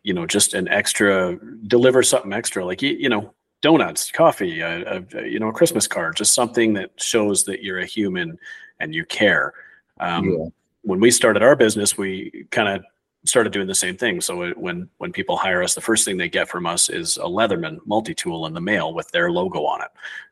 [0.04, 4.98] you know, just an extra, deliver something extra, like, you, you know, donuts, coffee, a,
[4.98, 8.38] a, you know, a Christmas card, just something that shows that you're a human
[8.80, 9.54] and you care.
[10.00, 10.46] Um, yeah.
[10.84, 12.84] When we started our business, we kind of
[13.26, 14.20] started doing the same thing.
[14.22, 17.18] So it, when when people hire us, the first thing they get from us is
[17.18, 19.90] a Leatherman multi-tool in the mail with their logo on it,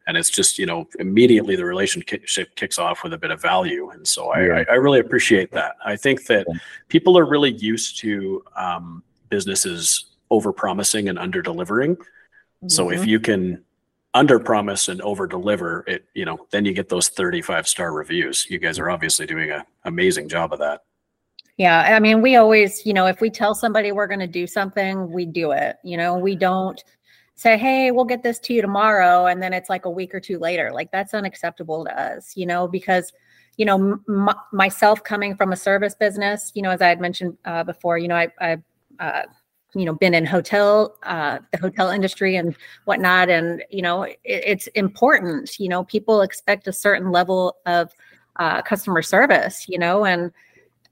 [0.08, 3.90] and it's just you know immediately the relationship kicks off with a bit of value,
[3.92, 4.64] and so I, Yeah.
[4.70, 5.76] I, I really appreciate that.
[5.86, 6.48] I think that
[6.88, 11.98] people are really used to um, businesses over promising and under delivering.
[12.68, 13.64] So if you can
[14.14, 18.46] under promise and over deliver it, you know, then you get those 35 star reviews.
[18.50, 20.82] You guys are obviously doing an amazing job of that.
[21.60, 24.48] Yeah, I mean, we always, you know, if we tell somebody we're going to do
[24.48, 25.76] something, we do it.
[25.84, 26.82] You know, we don't
[27.36, 30.22] say, "Hey, we'll get this to you tomorrow," and then it's like a week or
[30.22, 30.72] two later.
[30.74, 33.12] Like that's unacceptable to us, you know, because
[33.58, 37.38] you know, m- myself coming from a service business, you know, as I had mentioned
[37.44, 38.58] uh, before, you know, I, I,
[39.02, 39.24] uh,
[39.76, 44.18] you know, been in hotel, uh, the hotel industry and whatnot, and you know, it,
[44.24, 45.60] it's important.
[45.60, 47.92] You know, people expect a certain level of
[48.38, 50.32] uh, customer service, you know, and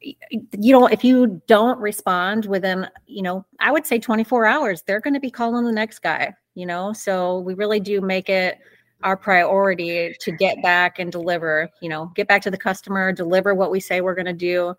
[0.01, 4.99] you know if you don't respond within you know i would say 24 hours they're
[4.99, 6.91] going to be calling the next guy you know?
[6.91, 8.57] So we really do make it
[9.03, 13.53] our priority to get back and deliver you know get back to the customer deliver
[13.53, 14.75] what we say we're going to do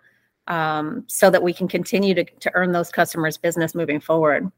[0.49, 4.51] um, so that we can continue to, to earn those customers business moving forward.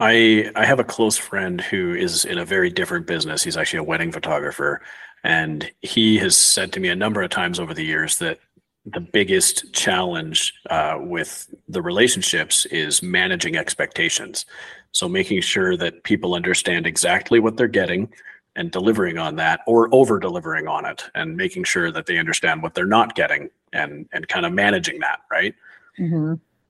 [0.00, 3.42] I I have a close friend who is in a very different business.
[3.42, 4.80] He's actually a wedding photographer,
[5.26, 8.38] and he has said to me a number of times over the years that
[8.86, 14.46] the biggest challenge uh, with the relationships is managing expectations.
[14.92, 18.08] So making sure that people understand exactly what they're getting
[18.54, 22.62] and delivering on that, or over delivering on it, and making sure that they understand
[22.62, 25.54] what they're not getting, and and kind of managing that, right?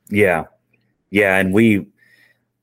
[0.08, 0.44] Yeah.
[1.10, 1.36] Yeah.
[1.36, 1.86] And we,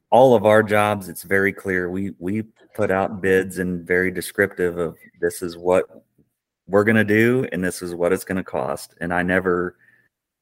[0.10, 1.90] all of our jobs, it's very clear.
[1.90, 2.44] We, we
[2.74, 5.86] put out bids and very descriptive of this is what
[6.68, 8.96] we're going to do and this is what it's going to cost.
[9.02, 9.78] And I never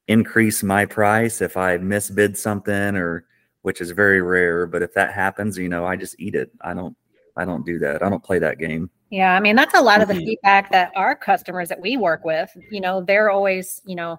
[0.08, 3.26] increase my price if I misbid something or,
[3.62, 4.66] which is very rare.
[4.66, 6.50] But if that happens, you know, I just eat it.
[6.60, 6.96] I don't,
[7.36, 8.02] I don't do that.
[8.02, 8.90] I don't play that game.
[9.10, 12.24] Yeah, I mean that's a lot of the feedback that our customers that we work
[12.24, 14.18] with, you know, they're always, you know,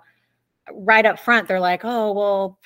[0.72, 2.60] right up front they're like, "Oh, well,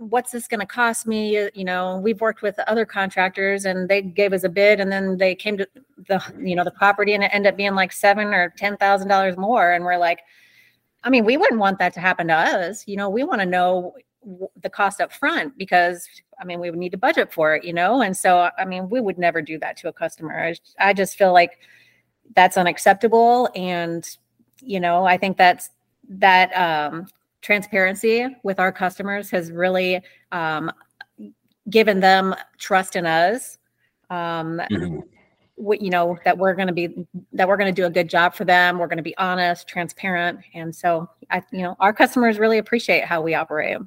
[0.00, 3.88] what's this going to cost me?" Uh, You know, we've worked with other contractors and
[3.88, 5.68] they gave us a bid and then they came to
[6.08, 9.72] the, you know, the property and it ended up being like 7 or $10,000 more
[9.72, 10.20] and we're like,
[11.04, 12.86] I mean, we wouldn't want that to happen to us.
[12.88, 13.94] You know, we want to know
[14.62, 16.06] the cost up front because
[16.40, 18.00] I mean, we would need to budget for it, you know?
[18.00, 20.54] And so, I mean, we would never do that to a customer.
[20.78, 21.58] I just feel like
[22.34, 23.50] that's unacceptable.
[23.54, 24.06] And,
[24.62, 25.68] you know, I think that's
[26.08, 27.06] that um,
[27.40, 30.00] transparency with our customers has really
[30.32, 30.70] um,
[31.68, 33.58] given them trust in us.
[34.10, 34.60] Um,
[35.54, 38.08] what, you know, that we're going to be, that we're going to do a good
[38.08, 38.78] job for them.
[38.78, 40.40] We're going to be honest, transparent.
[40.54, 43.78] And so I, you know, our customers really appreciate how we operate.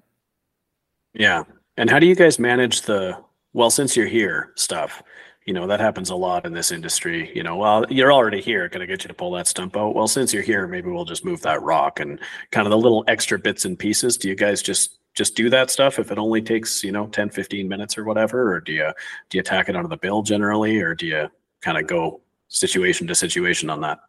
[1.13, 1.43] Yeah.
[1.77, 3.17] And how do you guys manage the
[3.53, 5.01] well, since you're here stuff?
[5.45, 7.31] You know, that happens a lot in this industry.
[7.35, 8.69] You know, well, you're already here.
[8.69, 9.93] Can I get you to pull that stump out?
[9.93, 12.19] Well, since you're here, maybe we'll just move that rock and
[12.51, 14.17] kind of the little extra bits and pieces.
[14.17, 17.29] Do you guys just just do that stuff if it only takes, you know, 10,
[17.29, 18.53] 15 minutes or whatever?
[18.53, 18.91] Or do you
[19.29, 21.29] do you tack it onto the bill generally, or do you
[21.61, 23.99] kind of go situation to situation on that?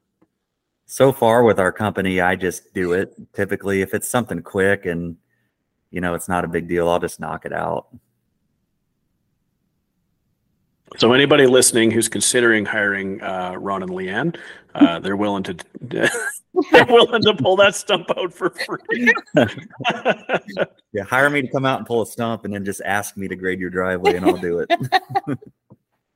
[0.86, 3.14] So far with our company, I just do it.
[3.32, 5.16] Typically, if it's something quick and
[5.90, 7.88] you know it's not a big deal, I'll just knock it out.
[10.96, 14.36] So anybody listening who's considering hiring uh, Ron and LeAnn,
[14.74, 19.12] uh, they're willing to they're willing to pull that stump out for free.
[20.94, 23.26] Yeah, hire me to come out and pull a stump, and then just ask me
[23.26, 24.70] to grade your driveway, and I'll do it.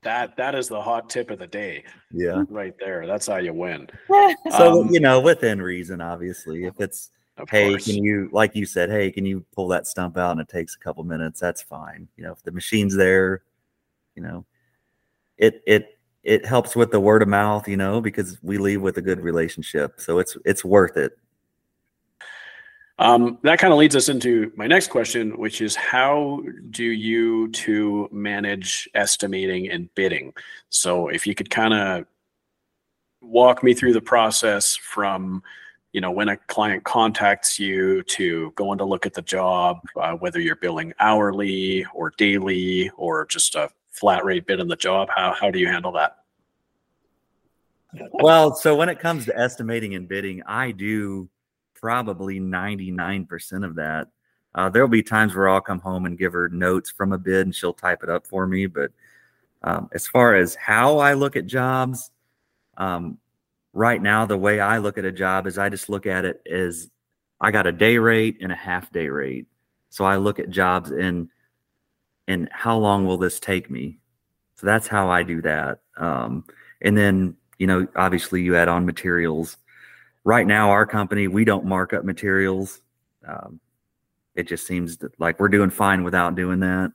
[0.03, 2.45] that that is the hot tip of the day, yeah.
[2.47, 3.05] right there.
[3.05, 3.89] That's how you win.
[4.51, 6.63] So Um, you know, within reason, obviously.
[6.63, 7.85] If it's Of hey, course.
[7.87, 10.75] can you like you said, hey, can you pull that stump out and it takes
[10.75, 11.41] a couple minutes?
[11.41, 12.07] That's fine.
[12.15, 13.43] You know, if the machine's there,
[14.15, 14.45] you know,
[15.39, 18.97] it it it helps with the word of mouth, you know, because we leave with
[18.97, 19.99] a good relationship.
[19.99, 21.17] So it's it's worth it.
[22.99, 27.47] Um, that kind of leads us into my next question, which is how do you
[27.51, 30.33] to manage estimating and bidding?
[30.67, 32.05] So if you could kind of
[33.21, 35.41] walk me through the process from,
[35.93, 40.13] you know, when a client contacts you to going to look at the job, uh,
[40.15, 45.09] whether you're billing hourly or daily or just a flat rate bid on the job,
[45.13, 46.17] how, how do you handle that?
[48.11, 51.29] Well, so when it comes to estimating and bidding, I do
[51.73, 54.07] probably 99% of that.
[54.53, 57.47] Uh, there'll be times where I'll come home and give her notes from a bid
[57.47, 58.65] and she'll type it up for me.
[58.67, 58.91] But
[59.63, 62.11] um, as far as how I look at jobs,
[62.77, 63.17] um,
[63.73, 66.41] right now, the way I look at a job is I just look at it
[66.49, 66.89] as
[67.41, 69.47] I got a day rate and a half day rate.
[69.89, 71.29] So I look at jobs and
[72.29, 73.97] and how long will this take me?
[74.55, 75.79] So that's how I do that.
[75.97, 76.45] Um,
[76.81, 79.57] and then you know, obviously you add on materials.
[80.23, 82.81] Right now, our company we don't mark up materials.
[83.27, 83.59] Um,
[84.35, 86.93] it just seems like we're doing fine without doing that.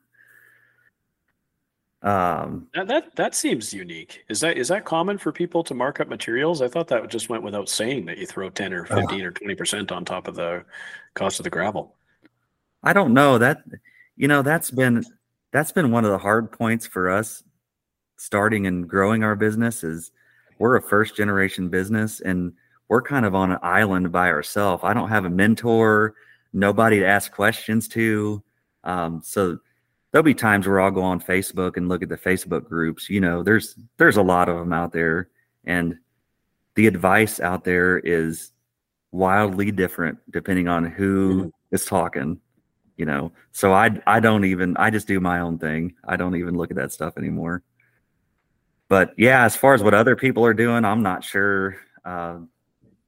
[2.02, 4.24] Um, that, that that seems unique.
[4.28, 6.62] Is that is that common for people to mark up materials?
[6.62, 9.30] I thought that just went without saying that you throw ten or fifteen uh, or
[9.30, 10.64] twenty percent on top of the
[11.14, 11.96] cost of the gravel.
[12.82, 13.64] I don't know that.
[14.16, 15.04] You know, that's been
[15.54, 17.44] that's been one of the hard points for us
[18.16, 19.84] starting and growing our business.
[19.84, 20.10] Is
[20.58, 22.52] we're a first generation business and
[22.88, 24.82] we're kind of on an island by ourselves.
[24.84, 26.16] I don't have a mentor,
[26.52, 28.42] nobody to ask questions to.
[28.82, 29.58] Um, so
[30.10, 33.08] there'll be times where I'll go on Facebook and look at the Facebook groups.
[33.08, 35.28] You know, there's there's a lot of them out there,
[35.64, 35.96] and
[36.74, 38.50] the advice out there is
[39.12, 41.48] wildly different depending on who mm-hmm.
[41.70, 42.40] is talking.
[42.96, 45.94] You know, so I I don't even I just do my own thing.
[46.06, 47.62] I don't even look at that stuff anymore.
[48.88, 51.76] But yeah, as far as what other people are doing, I'm not sure.
[52.04, 52.38] Uh,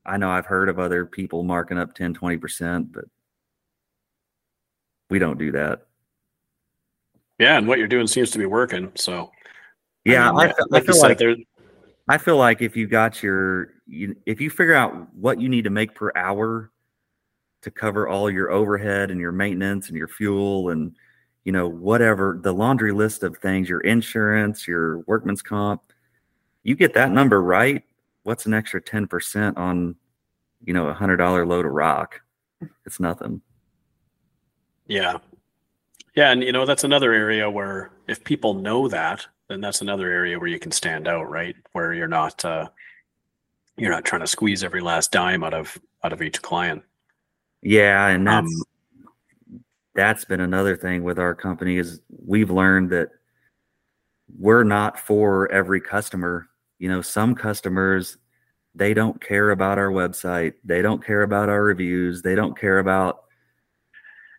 [0.05, 3.05] I know I've heard of other people marking up 10, 20%, but
[5.11, 5.87] we don't do that.
[7.39, 8.93] Yeah, and what you're doing seems to be working.
[8.95, 9.31] So,
[10.05, 11.37] yeah, I, mean, I, feel, like I feel like there,
[12.09, 15.65] I feel like if you got your, you, if you figure out what you need
[15.65, 16.71] to make per hour
[17.63, 20.95] to cover all your overhead and your maintenance and your fuel and
[21.45, 25.83] you know whatever the laundry list of things, your insurance, your workman's comp,
[26.63, 27.83] you get that number right.
[28.25, 29.97] What's an extra ten percent on,
[30.65, 32.21] you know, a hundred dollar load of rock?
[32.85, 33.43] It's nothing.
[34.89, 35.19] Yeah,
[36.17, 40.11] yeah, and you know that's another area where if people know that, then that's another
[40.11, 41.55] area where you can stand out, right?
[41.73, 42.69] Where you're not uh,
[43.77, 46.83] you're not trying to squeeze every last dime out of out of each client.
[47.67, 49.61] Yeah, and that's um,
[49.97, 53.09] that's been another thing with our company is we've learned that
[54.39, 56.47] we're not for every customer.
[56.79, 58.19] You know, some customers
[58.77, 62.79] they don't care about our website, they don't care about our reviews, they don't care
[62.79, 63.25] about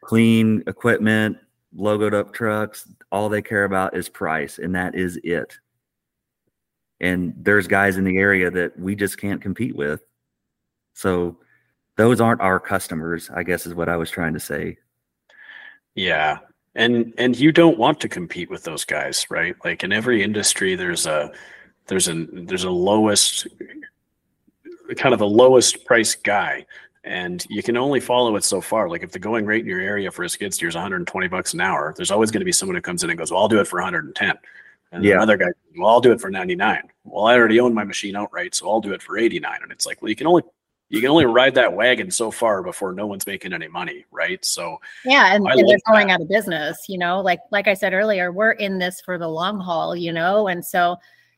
[0.06, 1.36] clean equipment,
[1.78, 5.58] logoed up trucks, all they care about is price, and that is it.
[7.02, 10.00] And there's guys in the area that we just can't compete with.
[10.94, 11.40] So
[11.98, 14.78] those aren't our customers, I guess is what I was trying to say.
[15.96, 16.40] Yeah.
[16.76, 19.56] And and you don't want to compete with those guys, right?
[19.66, 21.32] Like in every industry there's a
[21.88, 23.48] there's a there's a lowest
[24.96, 26.66] kind of a lowest price guy
[27.04, 28.90] and you can only follow it so far.
[28.90, 31.54] Like if the going rate in your area for a skid steer is 120 bucks
[31.54, 33.48] an hour, there's always going to be someone who comes in and goes, "Well, I'll
[33.48, 34.38] do it for 110,"
[34.92, 35.16] and yeah.
[35.16, 38.54] another guy, "Well, I'll do it for 99." Well, I already own my machine outright,
[38.54, 39.60] so I'll do it for 89.
[39.64, 40.44] And it's like, well, you can only
[40.90, 44.44] you can only ride that wagon so far before no one's making any money, right?
[44.46, 46.14] So yeah, and, and they're going that.
[46.14, 46.78] out of business.
[46.88, 49.96] You know, like like I said earlier, we're in this for the long haul.
[49.96, 50.98] You know, and so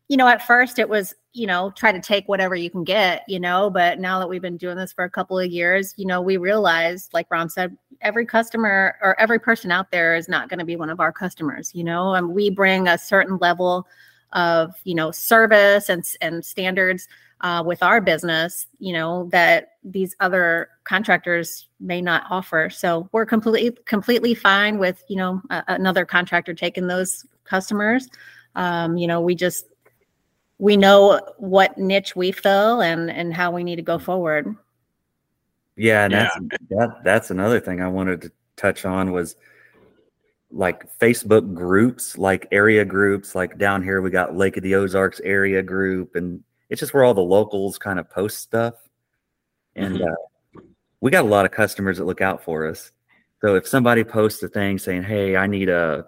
[0.10, 3.24] you know, at first it was, you know, try to take whatever you can get,
[3.28, 6.06] you know, but now that we've been doing this for a couple of years, you
[6.06, 10.50] know, we realized, like Ron said, every customer or every person out there is not
[10.50, 13.88] going to be one of our customers, you know, and we bring a certain level
[14.34, 17.08] of, you know, service and, and standards
[17.42, 22.70] uh, with our business, you know, that these other contractors may not offer.
[22.70, 28.08] So we're completely, completely fine with, you know, a, another contractor taking those customers.
[28.56, 29.68] Um, you know, we just
[30.58, 34.56] we know what niche we fill and and how we need to go forward.
[35.76, 36.30] Yeah, and yeah.
[36.42, 39.38] that's that, that's another thing I wanted to touch on was
[40.52, 45.22] like Facebook groups, like area groups, like down here we got Lake of the Ozarks
[45.22, 48.76] area group, and it's just where all the locals kind of post stuff.
[49.76, 50.58] And mm-hmm.
[50.58, 50.62] uh,
[51.02, 52.92] we got a lot of customers that look out for us.
[53.42, 56.06] So if somebody posts a thing saying, "Hey, I need a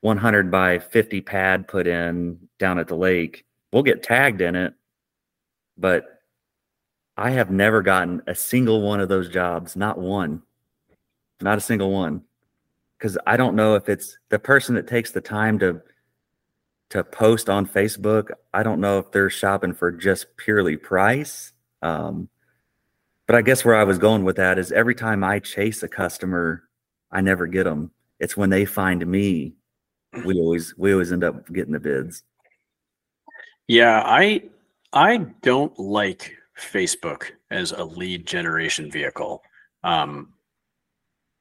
[0.00, 4.74] 100 by 50 pad put in down at the lake," we'll get tagged in it,
[5.78, 6.20] but
[7.16, 10.42] I have never gotten a single one of those jobs, not one,
[11.40, 12.22] not a single one.
[12.98, 15.80] Because I don't know if it's the person that takes the time to
[16.90, 18.30] to post on Facebook.
[18.52, 21.52] I don't know if they're shopping for just purely price.
[21.82, 22.28] Um,
[23.26, 25.88] but I guess where I was going with that is every time I chase a
[25.88, 26.64] customer,
[27.12, 27.92] I never get them.
[28.18, 29.54] It's when they find me,
[30.24, 32.24] we always we always end up getting the bids.
[33.68, 34.42] Yeah, I
[34.92, 39.42] I don't like Facebook as a lead generation vehicle.
[39.84, 40.32] Um,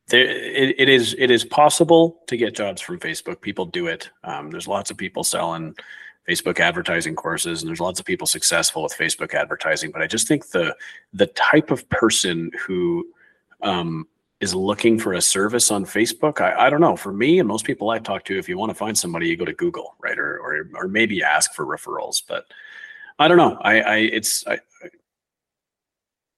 [0.09, 3.41] there, it, it is it is possible to get jobs from Facebook.
[3.41, 4.09] People do it.
[4.23, 5.75] Um, there's lots of people selling
[6.27, 9.91] Facebook advertising courses, and there's lots of people successful with Facebook advertising.
[9.91, 10.75] But I just think the
[11.13, 13.07] the type of person who
[13.61, 14.07] um,
[14.39, 16.41] is looking for a service on Facebook.
[16.41, 16.95] I, I don't know.
[16.95, 19.37] For me and most people I talk to, if you want to find somebody, you
[19.37, 20.17] go to Google, right?
[20.17, 22.21] Or or or maybe ask for referrals.
[22.27, 22.45] But
[23.17, 23.57] I don't know.
[23.61, 24.59] I, I it's I,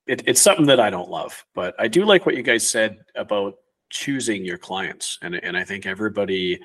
[0.07, 2.99] it, it's something that I don't love, but I do like what you guys said
[3.15, 3.57] about
[3.91, 6.59] choosing your clients, and and I think everybody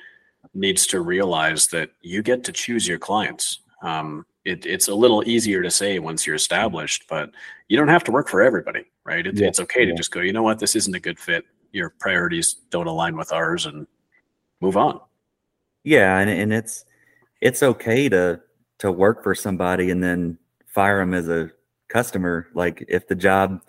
[0.55, 3.61] needs to realize that you get to choose your clients.
[3.83, 7.31] Um, it, it's a little easier to say once you're established, but
[7.69, 9.27] you don't have to work for everybody, right?
[9.27, 9.97] It, Yeah, It's okay to yeah.
[9.97, 11.45] just go, you know what, this isn't a good fit.
[11.73, 13.87] Your priorities don't align with ours, and
[14.61, 15.01] move on.
[15.85, 16.85] Yeah, and and it's
[17.41, 18.41] it's okay to
[18.79, 21.51] to work for somebody and then fire them as a
[21.89, 22.49] customer.
[22.55, 23.63] Like if the job,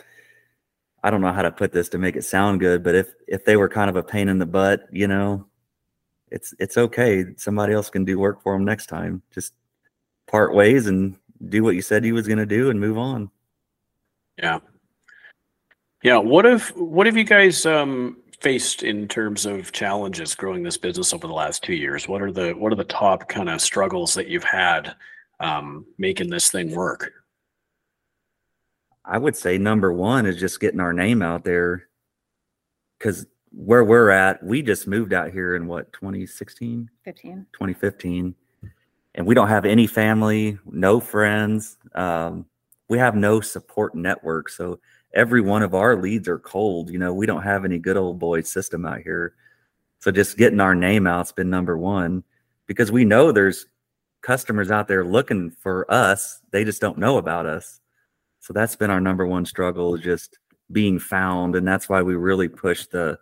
[1.08, 3.46] I don't know how to put this to make it sound good, but if if
[3.46, 5.48] they were kind of a pain in the butt, you know,
[6.30, 7.24] it's it's okay.
[7.38, 9.22] Somebody else can do work for them next time.
[9.34, 9.54] Just
[10.28, 11.16] part ways and
[11.48, 13.32] do what you said you was going to do and move on.
[14.38, 14.60] Yeah.
[16.04, 16.18] Yeah.
[16.18, 21.14] What have what have you guys um, faced in terms of challenges growing this business
[21.14, 22.06] over the last two years?
[22.06, 24.94] What are the what are the top kind of struggles that you've had
[25.40, 27.14] um, making this thing work?
[29.08, 31.88] I would say number one is just getting our name out there
[32.98, 37.46] because where we're at, we just moved out here in what 2016, 15.
[37.54, 38.36] 2015,
[39.16, 41.78] and we don't have any family, no friends.
[41.96, 42.46] Um,
[42.90, 44.80] we have no support network, so
[45.14, 46.90] every one of our leads are cold.
[46.90, 49.36] You know, we don't have any good old boy system out here.
[50.00, 52.24] So just getting our name out's been number one
[52.68, 53.66] because we know there's
[54.22, 56.42] customers out there looking for us.
[56.52, 57.80] They just don't know about us.
[58.48, 60.40] So that's been our number one struggle is just
[60.72, 61.58] being found.
[61.58, 63.20] And that's why we really push the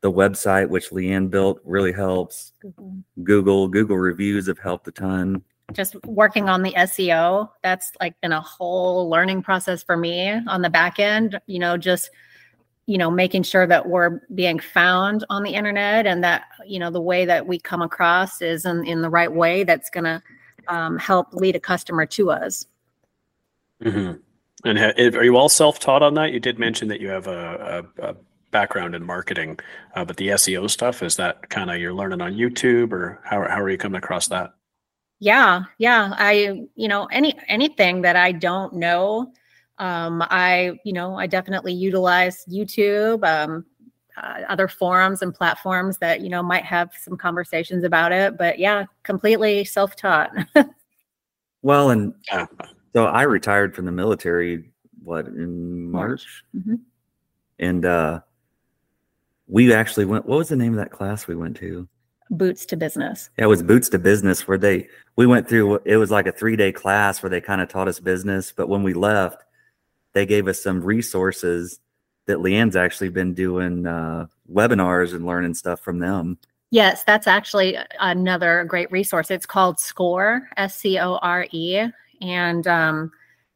[0.00, 2.52] the website, which LeAnn built, really helps.
[3.22, 5.44] Google, Google reviews have helped a ton.
[5.72, 10.62] Just working on the SEO, that's like been a whole learning process for me on
[10.62, 12.10] the back end, you know, just
[12.86, 16.90] you know, making sure that we're being found on the internet and that, you know,
[16.90, 20.22] the way that we come across is in, in the right way that's going to
[20.68, 22.66] um, help lead a customer to us.
[23.82, 24.20] Mm-hmm.
[24.64, 26.32] And ha- are you all self-taught on that?
[26.32, 28.16] You did mention that you have a, a, a
[28.50, 29.58] background in marketing,
[29.94, 33.46] uh, but the SEO stuff is that kind of you're learning on YouTube, or how
[33.48, 34.54] how are you coming across that?
[35.20, 36.14] Yeah, yeah.
[36.16, 39.32] I, you know, any anything that I don't know,
[39.78, 43.64] um, I, you know, I definitely utilize YouTube, um,
[44.16, 48.38] uh, other forums and platforms that you know might have some conversations about it.
[48.38, 50.30] But yeah, completely self-taught.
[51.62, 52.46] Well, and Yeah.
[52.96, 54.70] So I retired from the military,
[55.04, 56.42] what, in March?
[56.56, 56.80] Mhm.
[57.58, 58.20] And uh
[59.46, 61.86] we actually went, what was the name of that class we went to?
[62.30, 63.28] Boots to business.
[63.36, 65.80] Yeah, it was Boots to Business, where they we went through.
[65.84, 68.50] It was like a three day class where they kind of taught us business.
[68.50, 69.44] But when we left,
[70.14, 71.80] they gave us some resources
[72.24, 76.38] that LeAnn's actually been doing uh, webinars and learning stuff from them.
[76.70, 79.30] Yes, that's actually another great resource.
[79.30, 81.88] It's called SCORE, S C O R E,
[82.20, 83.10] and um,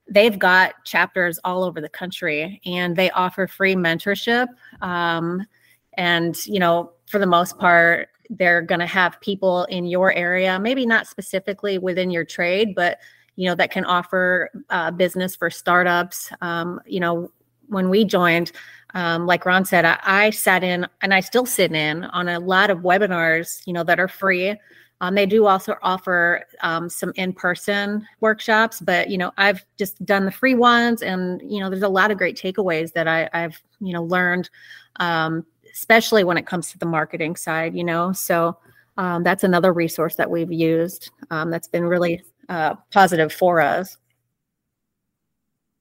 [0.09, 4.49] they've got chapters all over the country, and they offer free mentorship.
[4.83, 5.47] Um,
[5.95, 10.59] and you know, for the most part, they're going to have people in your area,
[10.59, 12.99] maybe not specifically within your trade, but
[13.37, 16.31] you know that can offer uh, business for startups.
[16.41, 17.31] Um, you know,
[17.69, 18.53] when we joined,
[18.95, 22.41] um, like Ron said, I, I sat in and I still sit in on a
[22.41, 24.57] lot of webinars, you know, that are free.
[25.01, 30.27] Um, they do also offer um, some in-person workshops, but you know, I've just done
[30.27, 33.61] the free ones, and you know, there's a lot of great takeaways that I, I've
[33.81, 34.51] you know learned,
[34.97, 37.75] um, especially when it comes to the marketing side.
[37.75, 38.59] You know, so
[38.99, 43.97] um, that's another resource that we've used um, that's been really uh, positive for us.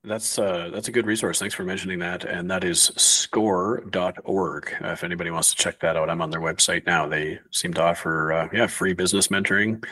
[0.02, 1.38] That's uh, that's a good resource.
[1.38, 2.24] Thanks for mentioning that.
[2.24, 4.74] And that is score.org.
[4.82, 7.06] Uh, if anybody wants to check that out, I'm on their website now.
[7.06, 9.84] They seem to offer uh, yeah, free business mentoring.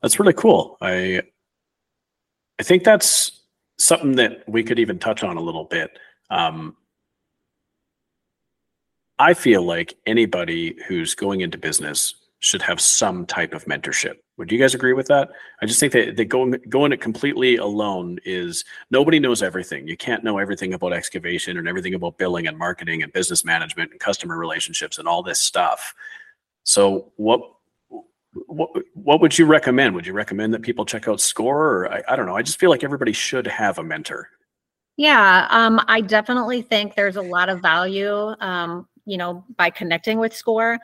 [0.00, 0.76] That's really cool.
[0.80, 1.22] I
[2.60, 3.32] I think that's
[3.78, 5.98] something that we could even touch on a little bit.
[6.30, 6.76] Um,
[9.18, 14.16] I feel like anybody who's going into business should have some type of mentorship.
[14.36, 15.30] Would you guys agree with that?
[15.60, 19.88] I just think that, that going going it completely alone is nobody knows everything.
[19.88, 23.90] You can't know everything about excavation and everything about billing and marketing and business management
[23.90, 25.94] and customer relationships and all this stuff.
[26.62, 27.40] So what
[28.46, 29.96] what what would you recommend?
[29.96, 32.36] Would you recommend that people check out Score or I, I don't know.
[32.36, 34.28] I just feel like everybody should have a mentor.
[34.96, 40.18] Yeah, um, I definitely think there's a lot of value, um, you know, by connecting
[40.18, 40.78] with SCORE.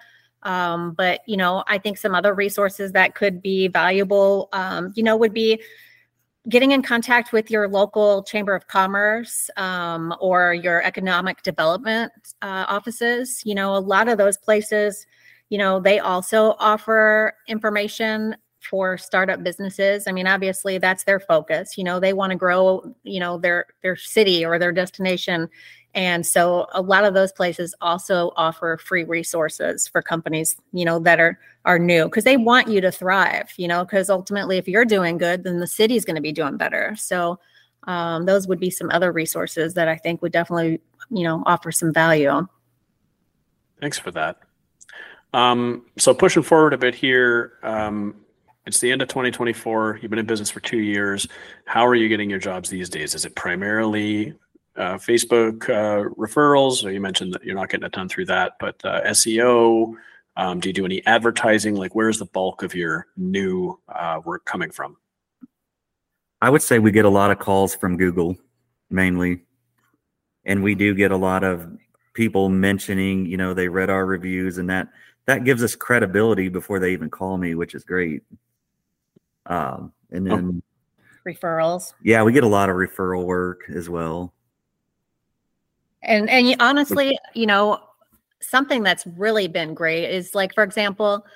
[0.45, 5.03] Um, but you know, I think some other resources that could be valuable, um, you
[5.03, 5.63] know, would be
[6.49, 12.67] getting in contact with your local chamber of commerce um, or your economic development uh,
[12.69, 13.43] offices.
[13.45, 15.07] You know a lot of those places
[15.51, 20.07] you know they also offer information for startup businesses.
[20.07, 21.79] I mean obviously that's their focus.
[21.79, 25.49] You know they want to grow you know their their city or their destination
[25.95, 30.99] and so a lot of those places also offer free resources for companies, you know,
[31.01, 34.69] that are are new because they want you to thrive, you know, because ultimately if
[34.69, 36.95] you're doing good, then the city's going to be doing better.
[36.97, 37.39] So
[37.85, 40.81] um, those would be some other resources that I think would definitely,
[41.11, 42.47] you know, offer some value.
[43.81, 44.39] Thanks for that.
[45.33, 48.15] Um, so pushing forward a bit here, um,
[48.67, 50.01] it's the end of 2024.
[50.01, 51.29] You've been in business for two years.
[51.67, 53.15] How are you getting your jobs these days?
[53.15, 54.35] Is it primarily
[54.77, 56.85] uh, Facebook uh, referrals?
[56.85, 59.95] Or you mentioned that you're not getting a ton through that, but uh, SEO.
[60.37, 61.77] Um, do you do any advertising?
[61.77, 64.97] Like, where's the bulk of your new uh, work coming from?
[66.43, 68.37] I would say we get a lot of calls from Google
[68.91, 69.43] mainly.
[70.45, 71.67] And we do get a lot of
[72.15, 74.89] people mentioning, you know, they read our reviews and that
[75.27, 78.23] that gives us credibility before they even call me, which is great.
[79.47, 80.37] Um, and oh.
[80.37, 81.31] then oh.
[81.31, 81.95] referrals.
[82.03, 84.35] Yeah, we get a lot of referral work as well.
[86.05, 87.81] And and honestly, you know,
[88.41, 91.27] something that's really been great is like, for example,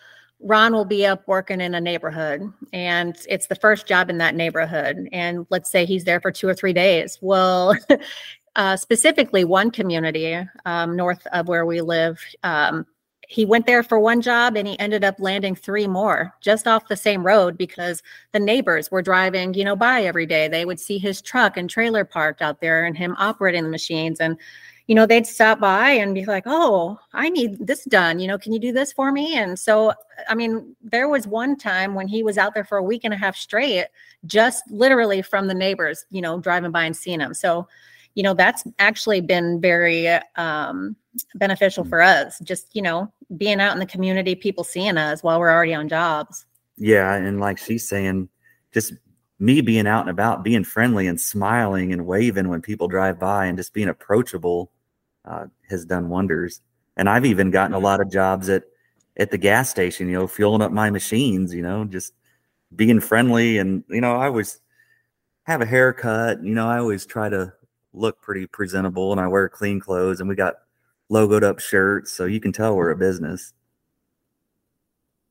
[0.41, 4.35] Ron will be up working in a neighborhood and it's the first job in that
[4.35, 5.09] neighborhood.
[5.13, 7.19] And let's say he's there for two or three days.
[7.21, 7.77] Well,
[8.57, 12.87] uh, specifically, one community um, north of where we live, um,
[13.31, 16.89] he went there for one job and he ended up landing three more just off
[16.89, 18.03] the same road because
[18.33, 20.49] the neighbors were driving, you know, by every day.
[20.49, 24.19] They would see his truck and trailer parked out there and him operating the machines.
[24.19, 24.39] And,
[24.87, 28.19] you know, they'd stop by and be like, oh, I need this done.
[28.19, 29.37] You know, can you do this for me?
[29.37, 29.93] And so,
[30.27, 33.13] I mean, there was one time when he was out there for a week and
[33.13, 33.89] a half straight,
[34.25, 37.35] just literally from the neighbors, you know, driving by and seeing him.
[37.35, 37.69] So,
[38.15, 40.97] you know, that's actually been very, um,
[41.35, 42.39] beneficial for us.
[42.41, 45.89] Just, you know, being out in the community, people seeing us while we're already on
[45.89, 46.47] jobs.
[46.77, 47.15] Yeah.
[47.15, 48.29] And like she's saying,
[48.73, 48.93] just
[49.39, 53.47] me being out and about, being friendly and smiling and waving when people drive by
[53.47, 54.73] and just being approachable
[55.25, 56.61] uh, has done wonders.
[56.97, 58.65] And I've even gotten a lot of jobs at
[59.17, 62.13] at the gas station, you know, fueling up my machines, you know, just
[62.75, 64.61] being friendly and you know, I always
[65.45, 67.53] have a haircut, you know, I always try to
[67.93, 70.55] look pretty presentable and I wear clean clothes and we got
[71.11, 73.53] logoed up shirts, so you can tell we're a business.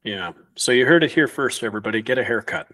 [0.03, 0.31] Yeah.
[0.55, 2.01] So you heard it here first, everybody.
[2.01, 2.69] Get a haircut.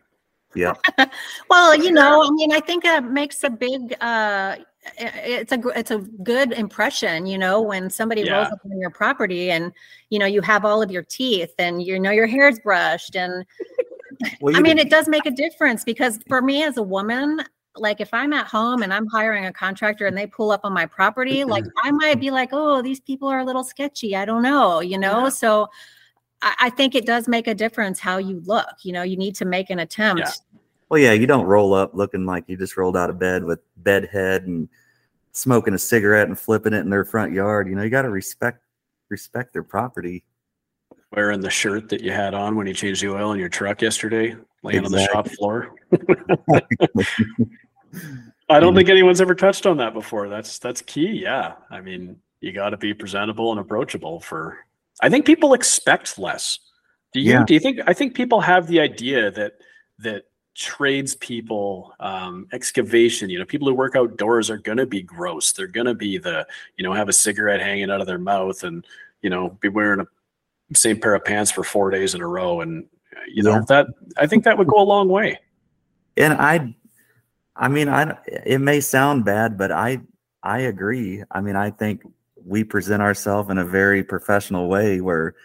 [0.55, 0.73] Yeah.
[1.49, 4.57] well, you know, I mean, I think it makes a big uh
[4.97, 8.37] it's a it's a good impression, you know, when somebody yeah.
[8.37, 9.71] rolls up on your property and
[10.09, 13.45] you know you have all of your teeth and you know your hair's brushed and
[14.41, 17.41] well, I mean, it does make a difference because for me as a woman,
[17.75, 20.73] like if I'm at home and I'm hiring a contractor and they pull up on
[20.73, 24.15] my property, like I might be like, oh, these people are a little sketchy.
[24.15, 25.23] I don't know, you know?
[25.23, 25.29] Yeah.
[25.29, 25.69] So
[26.41, 28.75] I, I, think it does make a difference how you look.
[28.83, 30.21] You know, you need to make an attempt.
[30.21, 30.31] Yeah.
[30.89, 33.59] Well, yeah, you don't roll up looking like you just rolled out of bed with
[33.77, 34.69] bed head and
[35.31, 37.67] smoking a cigarette and flipping it in their front yard.
[37.67, 38.61] You know, you got to respect
[39.09, 40.23] respect their property.
[41.11, 43.81] Wearing the shirt that you had on when you changed the oil in your truck
[43.81, 45.17] yesterday, laying exactly.
[45.17, 45.75] on the shop floor.
[48.49, 50.27] I don't think anyone's ever touched on that before.
[50.29, 51.21] That's that's key.
[51.21, 51.53] Yeah.
[51.69, 54.57] I mean, you got to be presentable and approachable for
[55.01, 56.59] I think people expect less.
[57.13, 57.45] Do you yeah.
[57.45, 59.53] do you think I think people have the idea that
[59.99, 65.51] that tradespeople, um, excavation, you know, people who work outdoors are going to be gross.
[65.51, 66.45] They're going to be the,
[66.77, 68.85] you know, have a cigarette hanging out of their mouth and,
[69.21, 72.61] you know, be wearing a same pair of pants for four days in a row.
[72.61, 72.85] And,
[73.27, 73.61] you know, yeah.
[73.69, 73.87] that,
[74.17, 75.39] I think that would go a long way.
[76.17, 76.75] And I,
[77.55, 80.01] I mean, I, it may sound bad, but I,
[80.41, 81.23] I agree.
[81.31, 82.01] I mean, I think
[82.45, 85.35] we present ourselves in a very professional way where,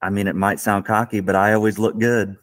[0.00, 2.36] I mean, it might sound cocky, but I always look good.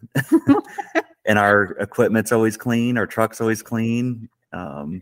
[1.25, 4.29] and our equipment's always clean, our truck's always clean.
[4.51, 5.01] Um,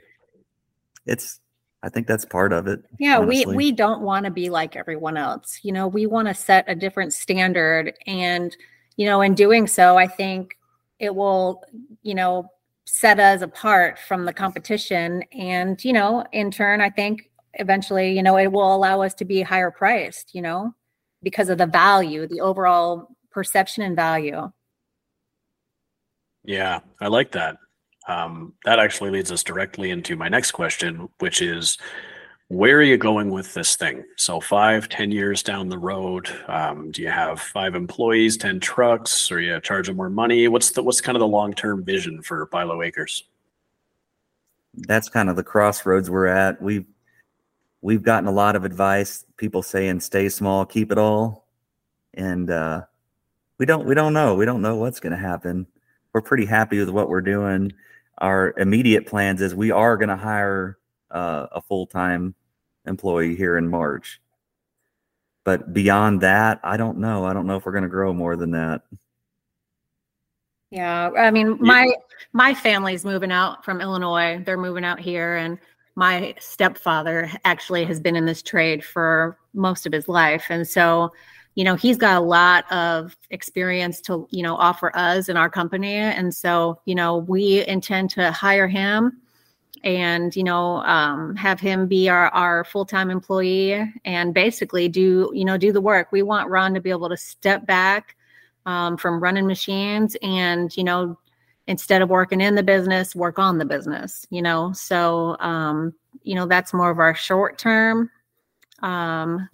[1.06, 1.39] it's
[1.84, 2.84] I think that's part of it.
[3.00, 3.46] Yeah, honestly.
[3.48, 5.60] we we don't want to be like everyone else.
[5.64, 8.56] You know, we want to set a different standard and
[9.02, 10.56] you know, in doing so, I think
[10.99, 11.64] it will,
[12.04, 12.52] you know,
[12.86, 18.22] set us apart from the competition and, you know, in turn, I think eventually, you
[18.22, 20.76] know, it will allow us to be higher priced, you know,
[21.24, 24.52] because of the value, the overall perception and value.
[26.43, 27.58] Yeah, I like that.
[28.08, 31.80] Um, that actually leads us directly into my next question, which is
[32.52, 34.04] where are you going with this thing?
[34.18, 39.32] So five, ten years down the road, um, do you have five employees, ten trucks,
[39.32, 40.49] or you charging more money?
[40.49, 43.24] What's the what's kind of the long term vision for Bylo Acres?
[44.74, 46.62] That's kind of the crossroads we're at.
[46.62, 46.86] We've
[47.82, 49.26] we've gotten a lot of advice.
[49.38, 51.47] People saying stay small, keep it all,
[52.14, 52.82] and uh,
[53.60, 54.36] we don't we don't know.
[54.36, 55.68] We don't know what's going to happen.
[56.12, 57.72] We're pretty happy with what we're doing.
[58.18, 60.78] Our immediate plans is we are going to hire
[61.10, 62.36] uh, a full time
[62.86, 64.22] employee here in March.
[65.44, 67.26] But beyond that, I don't know.
[67.26, 68.84] I don't know if we're going to grow more than that.
[70.70, 71.94] Yeah, I mean, my
[72.32, 74.42] my family's moving out from Illinois.
[74.46, 75.60] They're moving out here, and
[75.96, 81.12] my stepfather actually has been in this trade for most of his life, and so
[81.56, 85.50] you know he's got a lot of experience to you know offer us in our
[85.50, 89.22] company, and so you know we intend to hire him
[89.84, 95.46] and you know um, have him be our, our full-time employee and basically do you
[95.46, 96.12] know do the work.
[96.12, 98.16] We want ron to be able to step back
[98.66, 101.18] um, from running machines and you know
[101.68, 104.72] instead of working in the business work on the business you know?
[104.74, 108.10] So um, you know that's more of our short term
[108.82, 109.50] um,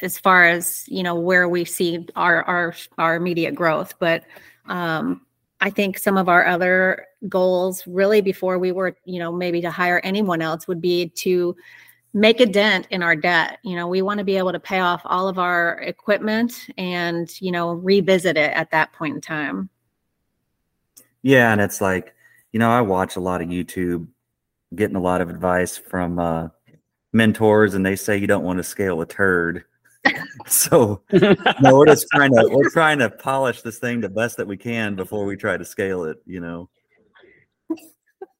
[0.00, 3.94] as far as you know where we see our our our immediate growth.
[3.98, 4.24] But
[4.66, 5.22] um,
[5.60, 9.70] I think some of our other goals, really, before we were, you know, maybe to
[9.70, 11.56] hire anyone else, would be to
[12.14, 13.58] make a dent in our debt.
[13.62, 17.30] You know, we want to be able to pay off all of our equipment and,
[17.40, 19.70] you know, revisit it at that point in time.
[21.22, 21.52] Yeah.
[21.52, 22.14] And it's like,
[22.52, 24.06] you know, I watch a lot of YouTube,
[24.74, 26.48] getting a lot of advice from uh,
[27.12, 29.64] mentors, and they say you don't want to scale a turd
[30.46, 34.56] so we're just trying to we're trying to polish this thing the best that we
[34.56, 36.18] can before we try to scale it.
[36.26, 36.68] You know.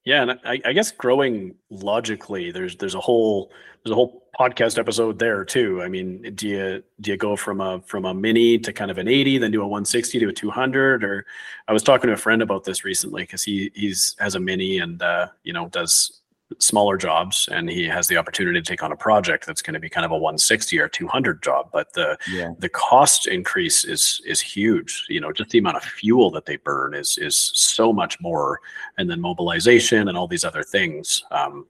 [0.05, 3.51] Yeah, and I, I, guess growing logically, there's there's a whole
[3.83, 5.81] there's a whole podcast episode there too.
[5.81, 8.97] I mean, do you do you go from a from a mini to kind of
[8.97, 11.03] an 80, then do a 160 to a 200?
[11.05, 11.25] Or
[11.67, 14.79] I was talking to a friend about this recently because he he's has a mini
[14.79, 16.21] and uh, you know does
[16.59, 19.79] smaller jobs and he has the opportunity to take on a project that's going to
[19.79, 22.51] be kind of a 160 or 200 job but the yeah.
[22.59, 25.05] the cost increase is is huge.
[25.09, 28.59] You know just the amount of fuel that they burn is is so much more
[28.97, 31.65] and then mobilization and all these other things um,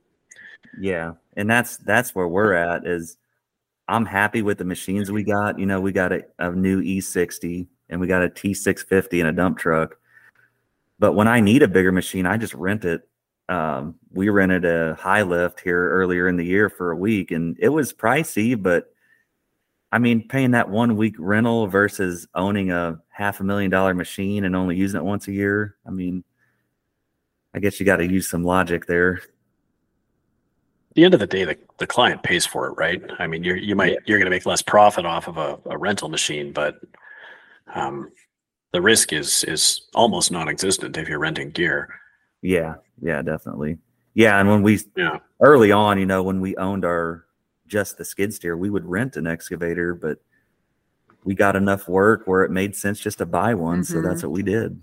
[0.79, 3.17] yeah and that's that's where we're at is
[3.87, 5.59] i'm happy with the machines we got.
[5.59, 9.31] You know we got a, a new e60 and we got a t650 and a
[9.31, 9.97] dump truck.
[10.99, 13.07] But when i need a bigger machine i just rent it
[13.49, 17.57] um, we rented a high lift here earlier in the year for a week and
[17.59, 18.93] it was pricey, but
[19.91, 24.43] I mean, paying that one week rental versus owning a half a million dollar machine
[24.43, 25.75] and only using it once a year.
[25.85, 26.23] I mean,
[27.53, 29.17] I guess you got to use some logic there.
[29.17, 33.03] At the end of the day, the, the client pays for it, right?
[33.19, 33.99] I mean, you're, you might, yeah.
[34.05, 36.79] you're going to make less profit off of a, a rental machine, but,
[37.75, 38.11] um,
[38.71, 41.93] the risk is, is almost non-existent if you're renting gear.
[42.43, 43.79] Yeah, yeah, definitely.
[44.13, 45.19] Yeah, and when we yeah.
[45.39, 47.25] early on, you know, when we owned our
[47.65, 50.19] just the skid steer, we would rent an excavator, but
[51.23, 53.93] we got enough work where it made sense just to buy one, mm-hmm.
[53.93, 54.27] so that's mm-hmm.
[54.27, 54.79] what we did.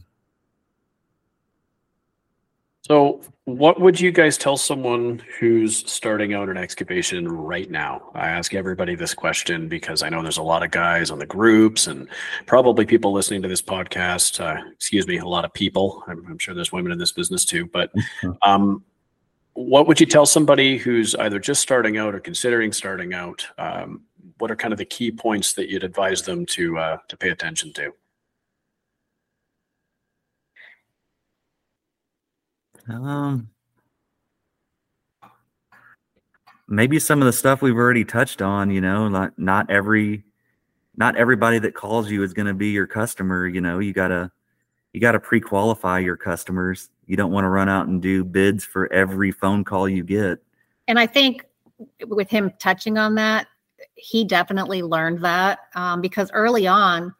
[2.90, 8.10] So, what would you guys tell someone who's starting out an excavation right now?
[8.16, 11.26] I ask everybody this question because I know there's a lot of guys on the
[11.26, 12.08] groups and
[12.46, 14.40] probably people listening to this podcast.
[14.40, 16.02] Uh, excuse me, a lot of people.
[16.08, 17.64] I'm, I'm, sure there's women in this business too.
[17.66, 17.92] But
[18.42, 18.82] um,
[19.52, 23.46] what would you tell somebody who's either just starting out or considering starting out?
[23.56, 24.02] Um,
[24.38, 27.28] what are kind of the key points that you'd advise them to uh, to pay
[27.28, 27.92] attention to?
[32.90, 33.48] Um,
[36.68, 38.70] maybe some of the stuff we've already touched on.
[38.70, 40.24] You know, not not every
[40.96, 43.46] not everybody that calls you is going to be your customer.
[43.46, 44.30] You know, you gotta
[44.92, 46.90] you gotta pre-qualify your customers.
[47.06, 50.38] You don't want to run out and do bids for every phone call you get.
[50.88, 51.44] And I think
[52.06, 53.46] with him touching on that,
[53.94, 57.14] he definitely learned that um, because early on,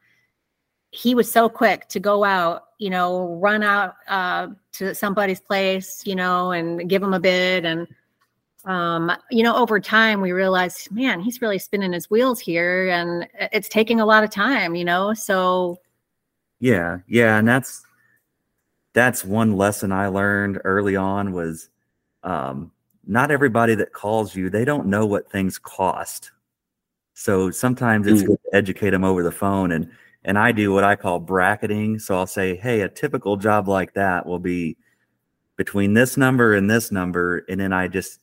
[0.90, 6.02] he was so quick to go out you know, run out uh, to somebody's place,
[6.06, 7.66] you know, and give them a bid.
[7.66, 7.86] And,
[8.64, 13.28] um, you know, over time, we realized, man, he's really spinning his wheels here and
[13.52, 15.12] it's taking a lot of time, you know?
[15.12, 15.78] So,
[16.58, 17.36] yeah, yeah.
[17.36, 17.84] And that's,
[18.94, 21.68] that's one lesson I learned early on was
[22.22, 22.72] um,
[23.06, 26.32] not everybody that calls you, they don't know what things cost.
[27.12, 28.28] So sometimes it's mm.
[28.28, 29.90] good to educate them over the phone and,
[30.24, 31.98] and I do what I call bracketing.
[31.98, 34.76] So I'll say, hey, a typical job like that will be
[35.56, 38.20] between this number and this number, and then I just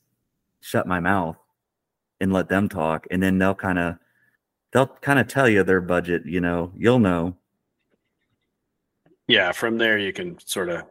[0.62, 1.38] shut my mouth.
[2.20, 3.96] and let them talk and then they'll kind of
[4.72, 7.36] they'll kind of tell you their budget you know you'll know
[9.28, 10.84] Yeah, from there you can sort of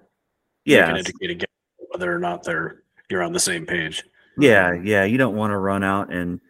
[0.65, 1.49] yeah an educated guess
[1.91, 4.05] whether or not they're you're on the same page.
[4.39, 6.41] yeah yeah you don't want to run out and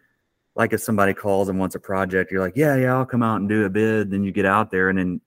[0.57, 3.37] like if somebody calls and wants a project you're like yeah yeah i'll come out
[3.37, 5.21] and do a bid then you get out there and then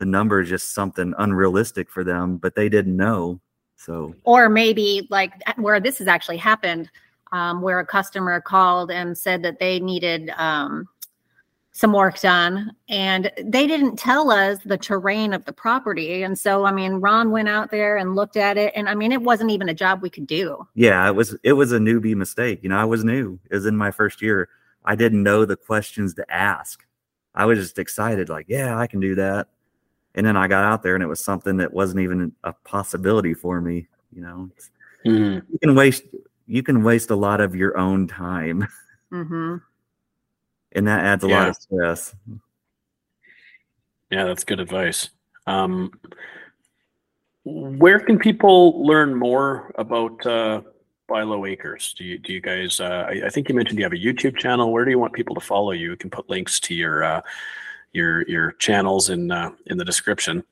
[0.00, 3.40] the number is just something unrealistic for them but they didn't know
[3.76, 4.14] so.
[4.24, 6.90] Or maybe like where this has actually happened
[7.32, 10.88] um, where a customer called and said that they needed um,
[11.72, 16.64] some work done and they didn't tell us the terrain of the property and so
[16.64, 19.50] i mean ron went out there and looked at it and i mean it wasn't
[19.50, 20.64] even a job we could do.
[20.76, 23.66] Yeah it was it was a newbie mistake you know i was new it was
[23.66, 24.48] in my first year
[24.84, 26.84] i didn't know the questions to ask
[27.34, 29.48] i was just excited like yeah i can do that
[30.14, 33.34] and then i got out there and it was something that wasn't even a possibility
[33.34, 34.50] for me you know
[35.06, 35.42] Mhm.
[35.48, 36.04] you can waste
[36.46, 38.66] you can waste a lot of your own time
[39.10, 39.56] hmm
[40.72, 41.38] and that adds a Yeah.
[41.38, 42.14] lot of stress
[44.10, 45.10] Yeah, that's good advice.
[45.46, 45.90] Um,
[47.44, 50.60] where can people learn more about uh,
[51.08, 51.94] Bylo Acres?
[51.94, 52.80] Do you do you guys?
[52.80, 54.72] Uh, I, I think you mentioned you have a YouTube channel.
[54.72, 55.90] Where do you want people to follow you?
[55.90, 57.20] You can put links to your uh,
[57.92, 60.44] your your channels in uh, in the description.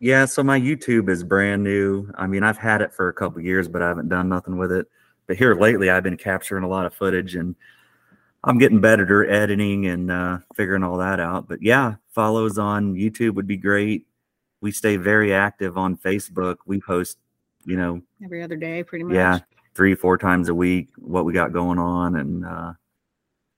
[0.00, 2.08] Yeah, so my YouTube is brand new.
[2.16, 4.70] I mean, I've had it for a couple years, but I haven't done nothing with
[4.70, 4.86] it.
[5.26, 7.56] But here lately, I've been capturing a lot of footage, and
[8.44, 11.48] I'm getting better at editing and uh, figuring all that out.
[11.48, 14.06] But yeah, follows on YouTube would be great.
[14.60, 16.56] We stay very active on Facebook.
[16.64, 17.18] We post,
[17.64, 19.40] you know, every other day pretty much yeah,
[19.78, 22.72] three, four times a week what we got going on, and uh,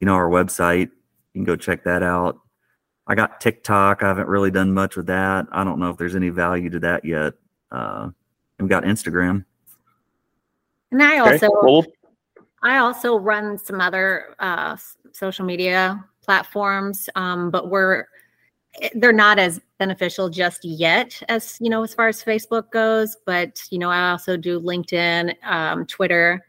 [0.01, 0.91] you know, our website.
[1.33, 2.39] You can go check that out.
[3.07, 4.03] I got TikTok.
[4.03, 5.47] I haven't really done much with that.
[5.51, 7.33] I don't know if there's any value to that yet.
[7.73, 8.11] Uh,
[8.59, 9.47] and we got Instagram.
[10.93, 11.47] and i Okay.
[11.47, 11.83] also
[12.63, 14.77] I also run some other uh,
[15.13, 18.05] social media platforms, um, but we're
[18.83, 23.17] eh, they're not as beneficial just yet as you know as far as Facebook goes.
[23.27, 26.47] But you know, I also do LinkedIn, um, Twitter.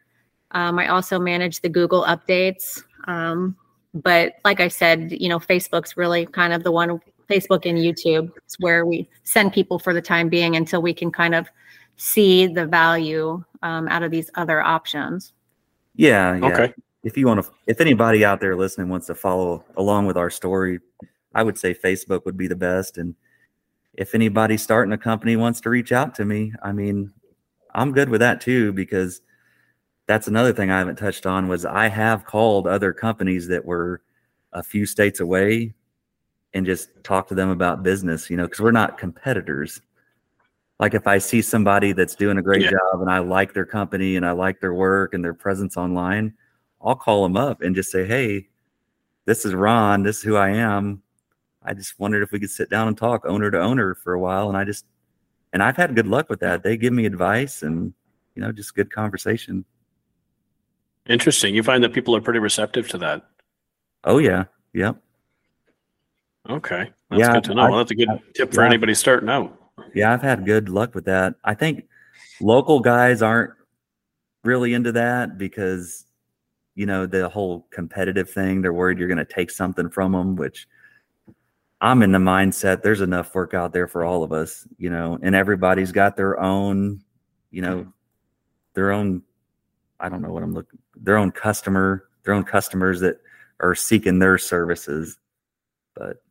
[0.52, 2.84] Um, I also manage the Google updates.
[3.08, 3.56] Um,
[3.94, 7.00] but like I said, you know, Facebook's really kind of the one.
[7.30, 11.10] Facebook and YouTube is where we send people for the time being until we can
[11.10, 11.48] kind of
[11.96, 15.32] see the value um, out of these other options.
[15.96, 16.46] Yeah, yeah.
[16.48, 16.74] okay.
[17.06, 20.30] If you want to, if anybody out there listening wants to follow along with our
[20.30, 20.80] story,
[21.34, 22.98] I would say Facebook would be the best.
[22.98, 23.16] And
[23.94, 27.12] if anybody starting a company wants to reach out to me, I mean,
[27.74, 29.22] I'm good with that too because
[30.08, 34.02] that's another thing I haven't touched on was I have called other companies that were
[34.54, 35.74] a few states away
[36.54, 39.82] and just talked to them about business, you know, because we're not competitors.
[40.80, 42.72] Like if I see somebody that's doing a great Yeah.
[42.72, 46.34] job and I like their company and I like their work and their presence online,
[46.82, 48.50] I'll call them up and just say, "Hey,
[49.26, 50.04] this is Ron.
[50.04, 51.04] This is who I am.
[51.64, 54.20] I just wondered if we could sit down and talk owner to owner for a
[54.20, 54.86] while." And I just,
[55.54, 56.64] and I've had good luck with that.
[56.64, 57.94] They give me advice and
[58.36, 59.66] you know just good conversation.
[61.08, 61.56] Interesting.
[61.56, 63.26] You find that people are pretty receptive to that.
[64.04, 64.98] Oh yeah, yep,
[66.50, 67.62] Okay, that's Yeah, good to know.
[67.64, 68.68] I- Well, that's a good I- tip for yeah.
[68.68, 69.58] anybody starting out.
[69.94, 70.12] yeah.
[70.14, 71.36] I've had good luck with that.
[71.44, 71.88] I think
[72.40, 73.52] local guys aren't
[74.44, 76.06] really into that because
[76.76, 78.62] you know the whole competitive thing.
[78.62, 80.68] They're worried you're going to take something from them, which
[81.82, 85.18] I'm in the mindset there's enough work out there for all of us, you know,
[85.22, 87.02] and everybody's got their own,
[87.50, 87.92] you know,
[88.76, 89.24] their own,
[90.00, 93.20] I don't know what I'm looking, their own customer, their own customers that
[93.60, 95.18] are seeking their services.
[95.96, 96.22] But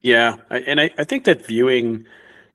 [0.00, 2.06] Yeah, I, and I, I think that viewing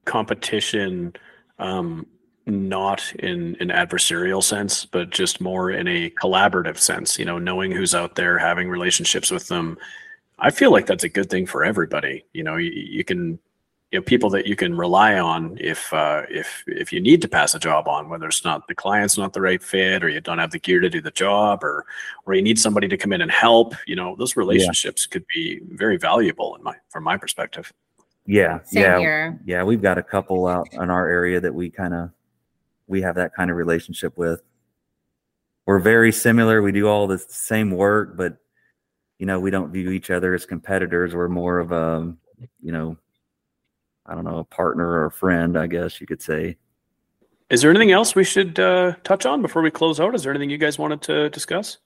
[0.05, 1.13] competition
[1.59, 2.07] um,
[2.47, 7.71] not in an adversarial sense, but just more in a collaborative sense, you know, knowing
[7.71, 9.77] who's out there, having relationships with them.
[10.39, 12.25] I feel like that's a good thing for everybody.
[12.33, 13.39] You know, you, you can,
[13.91, 17.27] you know, people that you can rely on if uh, if if you need to
[17.27, 20.21] pass a job on, whether it's not the client's not the right fit, or you
[20.21, 21.85] don't have the gear to do the job, or
[22.25, 23.73] or you need somebody to come in and help.
[23.87, 27.71] You know, those relationships could be very valuable in my from my perspective.
[28.25, 29.39] yeah, Same yeah, here.
[29.45, 32.11] yeah, we've got a couple out in our area that we kind of
[32.87, 34.41] we have that kind of relationship with.
[35.65, 36.61] We're very similar.
[36.61, 38.37] We do all the same work, but
[39.19, 41.15] you know, we don't view each other as competitors.
[41.15, 42.13] We're more of a,
[42.61, 42.97] you know,
[44.05, 46.57] I don't know, a partner or a friend, I guess you could say.
[47.49, 50.13] Is there anything else we should uh, touch on before we close out?
[50.15, 51.77] Is there anything you guys wanted to discuss?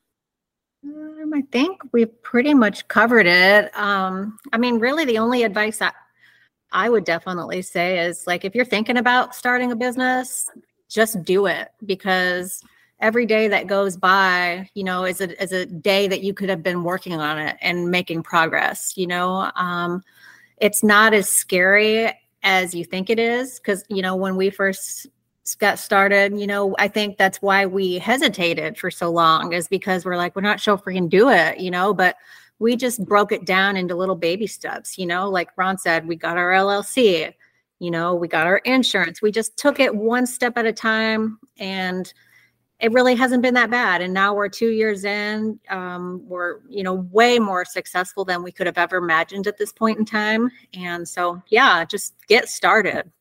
[0.84, 3.76] Um, I think we've pretty much covered it.
[3.78, 5.92] Um, I mean, really, the only advice I,
[6.72, 10.50] I would definitely say is like if you're thinking about starting a business,
[10.90, 12.64] just do it because
[13.02, 16.50] every day that goes by, you know, is a is a day that you could
[16.50, 18.94] have been working on it and making progress.
[18.96, 20.04] You know, um,
[20.58, 25.08] it's not as scary as you think it is because you know when we first
[25.60, 30.06] got started, you know, I think that's why we hesitated for so long is because
[30.06, 32.16] we're like, we're not sure if we can do it, you know, but
[32.60, 36.16] we just broke it down into little baby steps, you know, like Ron said, we
[36.16, 37.34] got our LLC,
[37.80, 39.22] you know, we got our insurance.
[39.22, 42.14] We just took it one step at a time and
[42.82, 44.02] it really hasn't been that bad.
[44.02, 45.60] And now we're two years in.
[45.70, 49.72] Um, we're, you know, way more successful than we could have ever imagined at this
[49.72, 50.50] point in time.
[50.74, 53.12] And so, yeah, just get started.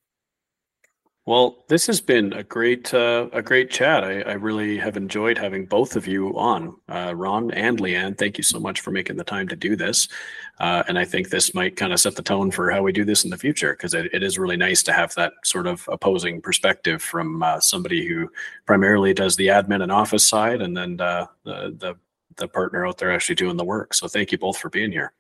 [1.27, 4.03] Well, this has been a great uh, a great chat.
[4.03, 8.19] I, I, really have enjoyed having both of you on, uh, Ron and LeAnn.
[8.19, 10.09] Thank you so much for making the time to do this.
[10.61, 13.05] Uh, and I think this might kind of set the tone for how we do
[13.05, 15.89] this in the future because it, it is really nice to have that sort of
[15.91, 18.31] opposing perspective from uh, somebody who
[18.67, 21.97] primarily does the admin and office side, and then uh, the, the
[22.37, 23.95] the partner out there actually doing the work.
[23.95, 25.13] So thank you both for being here.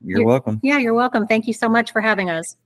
[0.00, 0.60] You're, you're welcome.
[0.62, 1.26] Yeah, you're welcome.
[1.26, 2.56] Thank you so much for having us.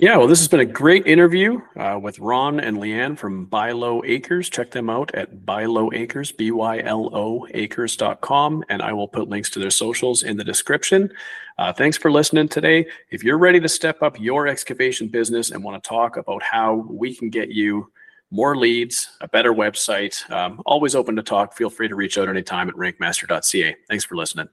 [0.00, 4.00] Yeah, well, this has been a great interview uh, with Ron and LeAnn from Bylo
[4.06, 4.48] Acres.
[4.48, 9.28] Check them out at Bylo Acres, B Y L O acres.com, and I will put
[9.28, 11.10] links to their socials in the description.
[11.58, 12.86] Uh, thanks for listening today.
[13.10, 16.86] If you're ready to step up your excavation business and want to talk about how
[16.88, 17.90] we can get you
[18.30, 21.54] more leads, a better website, um, always open to talk.
[21.54, 23.74] Feel free to reach out anytime at rankmaster.ca.
[23.88, 24.48] Thanks for listening.